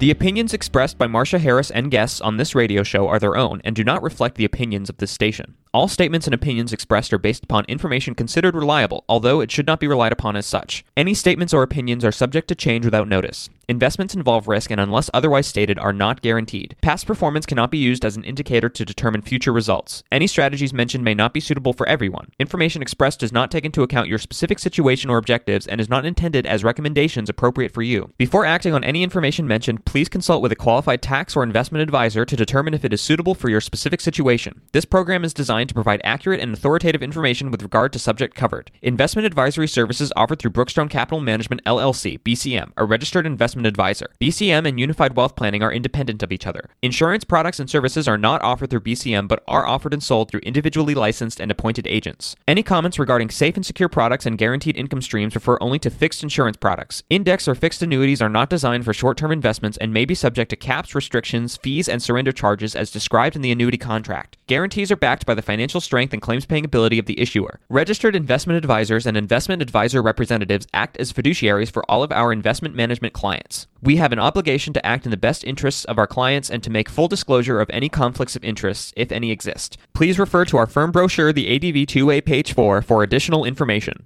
The 0.00 0.10
opinions 0.10 0.52
expressed 0.52 0.98
by 0.98 1.06
Marsha 1.06 1.38
Harris 1.38 1.70
and 1.70 1.90
guests 1.90 2.20
on 2.20 2.36
this 2.36 2.54
radio 2.54 2.82
show 2.82 3.06
are 3.06 3.20
their 3.20 3.36
own 3.36 3.60
and 3.64 3.76
do 3.76 3.84
not 3.84 4.02
reflect 4.02 4.36
the 4.36 4.44
opinions 4.44 4.90
of 4.90 4.96
this 4.98 5.12
station. 5.12 5.54
All 5.74 5.88
statements 5.88 6.28
and 6.28 6.34
opinions 6.34 6.72
expressed 6.72 7.12
are 7.12 7.18
based 7.18 7.42
upon 7.42 7.64
information 7.64 8.14
considered 8.14 8.54
reliable, 8.54 9.04
although 9.08 9.40
it 9.40 9.50
should 9.50 9.66
not 9.66 9.80
be 9.80 9.88
relied 9.88 10.12
upon 10.12 10.36
as 10.36 10.46
such. 10.46 10.84
Any 10.96 11.14
statements 11.14 11.52
or 11.52 11.64
opinions 11.64 12.04
are 12.04 12.12
subject 12.12 12.46
to 12.46 12.54
change 12.54 12.84
without 12.84 13.08
notice. 13.08 13.50
Investments 13.66 14.14
involve 14.14 14.46
risk 14.46 14.70
and, 14.70 14.80
unless 14.80 15.10
otherwise 15.12 15.48
stated, 15.48 15.78
are 15.78 15.92
not 15.92 16.22
guaranteed. 16.22 16.76
Past 16.80 17.06
performance 17.06 17.44
cannot 17.44 17.72
be 17.72 17.78
used 17.78 18.04
as 18.04 18.16
an 18.16 18.22
indicator 18.22 18.68
to 18.68 18.84
determine 18.84 19.22
future 19.22 19.52
results. 19.52 20.04
Any 20.12 20.28
strategies 20.28 20.72
mentioned 20.72 21.02
may 21.02 21.14
not 21.14 21.32
be 21.32 21.40
suitable 21.40 21.72
for 21.72 21.88
everyone. 21.88 22.30
Information 22.38 22.80
expressed 22.80 23.20
does 23.20 23.32
not 23.32 23.50
take 23.50 23.64
into 23.64 23.82
account 23.82 24.06
your 24.06 24.18
specific 24.18 24.60
situation 24.60 25.10
or 25.10 25.16
objectives 25.16 25.66
and 25.66 25.80
is 25.80 25.88
not 25.88 26.04
intended 26.04 26.46
as 26.46 26.62
recommendations 26.62 27.28
appropriate 27.28 27.72
for 27.72 27.82
you. 27.82 28.12
Before 28.16 28.44
acting 28.44 28.74
on 28.74 28.84
any 28.84 29.02
information 29.02 29.48
mentioned, 29.48 29.84
please 29.86 30.08
consult 30.08 30.42
with 30.42 30.52
a 30.52 30.56
qualified 30.56 31.02
tax 31.02 31.34
or 31.34 31.42
investment 31.42 31.82
advisor 31.82 32.24
to 32.24 32.36
determine 32.36 32.74
if 32.74 32.84
it 32.84 32.92
is 32.92 33.00
suitable 33.00 33.34
for 33.34 33.48
your 33.48 33.62
specific 33.62 34.00
situation. 34.00 34.60
This 34.72 34.84
program 34.84 35.24
is 35.24 35.34
designed 35.34 35.63
to 35.68 35.74
provide 35.74 36.00
accurate 36.04 36.40
and 36.40 36.52
authoritative 36.52 37.02
information 37.02 37.50
with 37.50 37.62
regard 37.62 37.92
to 37.92 37.98
subject 37.98 38.34
covered. 38.34 38.70
Investment 38.82 39.26
advisory 39.26 39.68
services 39.68 40.12
offered 40.16 40.38
through 40.38 40.50
Brookstone 40.52 40.90
Capital 40.90 41.20
Management 41.20 41.64
LLC, 41.64 42.18
BCM, 42.20 42.72
a 42.76 42.84
registered 42.84 43.26
investment 43.26 43.66
advisor. 43.66 44.08
BCM 44.20 44.66
and 44.66 44.78
Unified 44.78 45.16
Wealth 45.16 45.36
Planning 45.36 45.62
are 45.62 45.72
independent 45.72 46.22
of 46.22 46.32
each 46.32 46.46
other. 46.46 46.70
Insurance 46.82 47.24
products 47.24 47.60
and 47.60 47.68
services 47.68 48.08
are 48.08 48.18
not 48.18 48.42
offered 48.42 48.70
through 48.70 48.80
BCM 48.80 49.28
but 49.28 49.42
are 49.48 49.66
offered 49.66 49.92
and 49.92 50.02
sold 50.02 50.30
through 50.30 50.40
individually 50.40 50.94
licensed 50.94 51.40
and 51.40 51.50
appointed 51.50 51.86
agents. 51.86 52.36
Any 52.46 52.62
comments 52.62 52.98
regarding 52.98 53.30
safe 53.30 53.56
and 53.56 53.64
secure 53.64 53.88
products 53.88 54.26
and 54.26 54.38
guaranteed 54.38 54.76
income 54.76 55.02
streams 55.02 55.34
refer 55.34 55.58
only 55.60 55.78
to 55.80 55.90
fixed 55.90 56.22
insurance 56.22 56.56
products. 56.56 57.02
Index 57.10 57.48
or 57.48 57.54
fixed 57.54 57.82
annuities 57.82 58.22
are 58.22 58.28
not 58.28 58.50
designed 58.50 58.84
for 58.84 58.92
short-term 58.92 59.32
investments 59.32 59.78
and 59.78 59.92
may 59.92 60.04
be 60.04 60.14
subject 60.14 60.50
to 60.50 60.56
caps, 60.56 60.94
restrictions, 60.94 61.56
fees, 61.56 61.88
and 61.88 62.02
surrender 62.02 62.32
charges 62.32 62.74
as 62.74 62.90
described 62.90 63.36
in 63.36 63.42
the 63.42 63.52
annuity 63.52 63.78
contract. 63.78 64.36
Guarantees 64.46 64.90
are 64.92 64.96
backed 64.96 65.26
by 65.26 65.34
the 65.34 65.42
financial 65.54 65.80
strength 65.80 66.12
and 66.12 66.20
claims 66.20 66.44
paying 66.44 66.64
ability 66.64 66.98
of 66.98 67.06
the 67.06 67.20
issuer. 67.20 67.60
Registered 67.68 68.16
investment 68.16 68.56
advisors 68.56 69.06
and 69.06 69.16
investment 69.16 69.62
advisor 69.62 70.02
representatives 70.02 70.66
act 70.74 70.96
as 70.96 71.12
fiduciaries 71.12 71.70
for 71.70 71.88
all 71.88 72.02
of 72.02 72.10
our 72.10 72.32
investment 72.32 72.74
management 72.74 73.14
clients. 73.14 73.68
We 73.80 73.94
have 73.96 74.10
an 74.12 74.18
obligation 74.18 74.72
to 74.72 74.84
act 74.84 75.04
in 75.04 75.12
the 75.12 75.16
best 75.16 75.44
interests 75.44 75.84
of 75.84 75.96
our 75.96 76.08
clients 76.08 76.50
and 76.50 76.60
to 76.64 76.70
make 76.70 76.88
full 76.88 77.06
disclosure 77.06 77.60
of 77.60 77.70
any 77.70 77.88
conflicts 77.88 78.34
of 78.34 78.42
interest, 78.42 78.94
if 78.96 79.12
any 79.12 79.30
exist. 79.30 79.78
Please 79.92 80.18
refer 80.18 80.44
to 80.46 80.56
our 80.56 80.66
firm 80.66 80.90
brochure, 80.90 81.32
the 81.32 81.54
ADV 81.54 81.86
2A 81.86 82.24
page 82.24 82.52
4, 82.52 82.82
for 82.82 83.04
additional 83.04 83.44
information. 83.44 84.02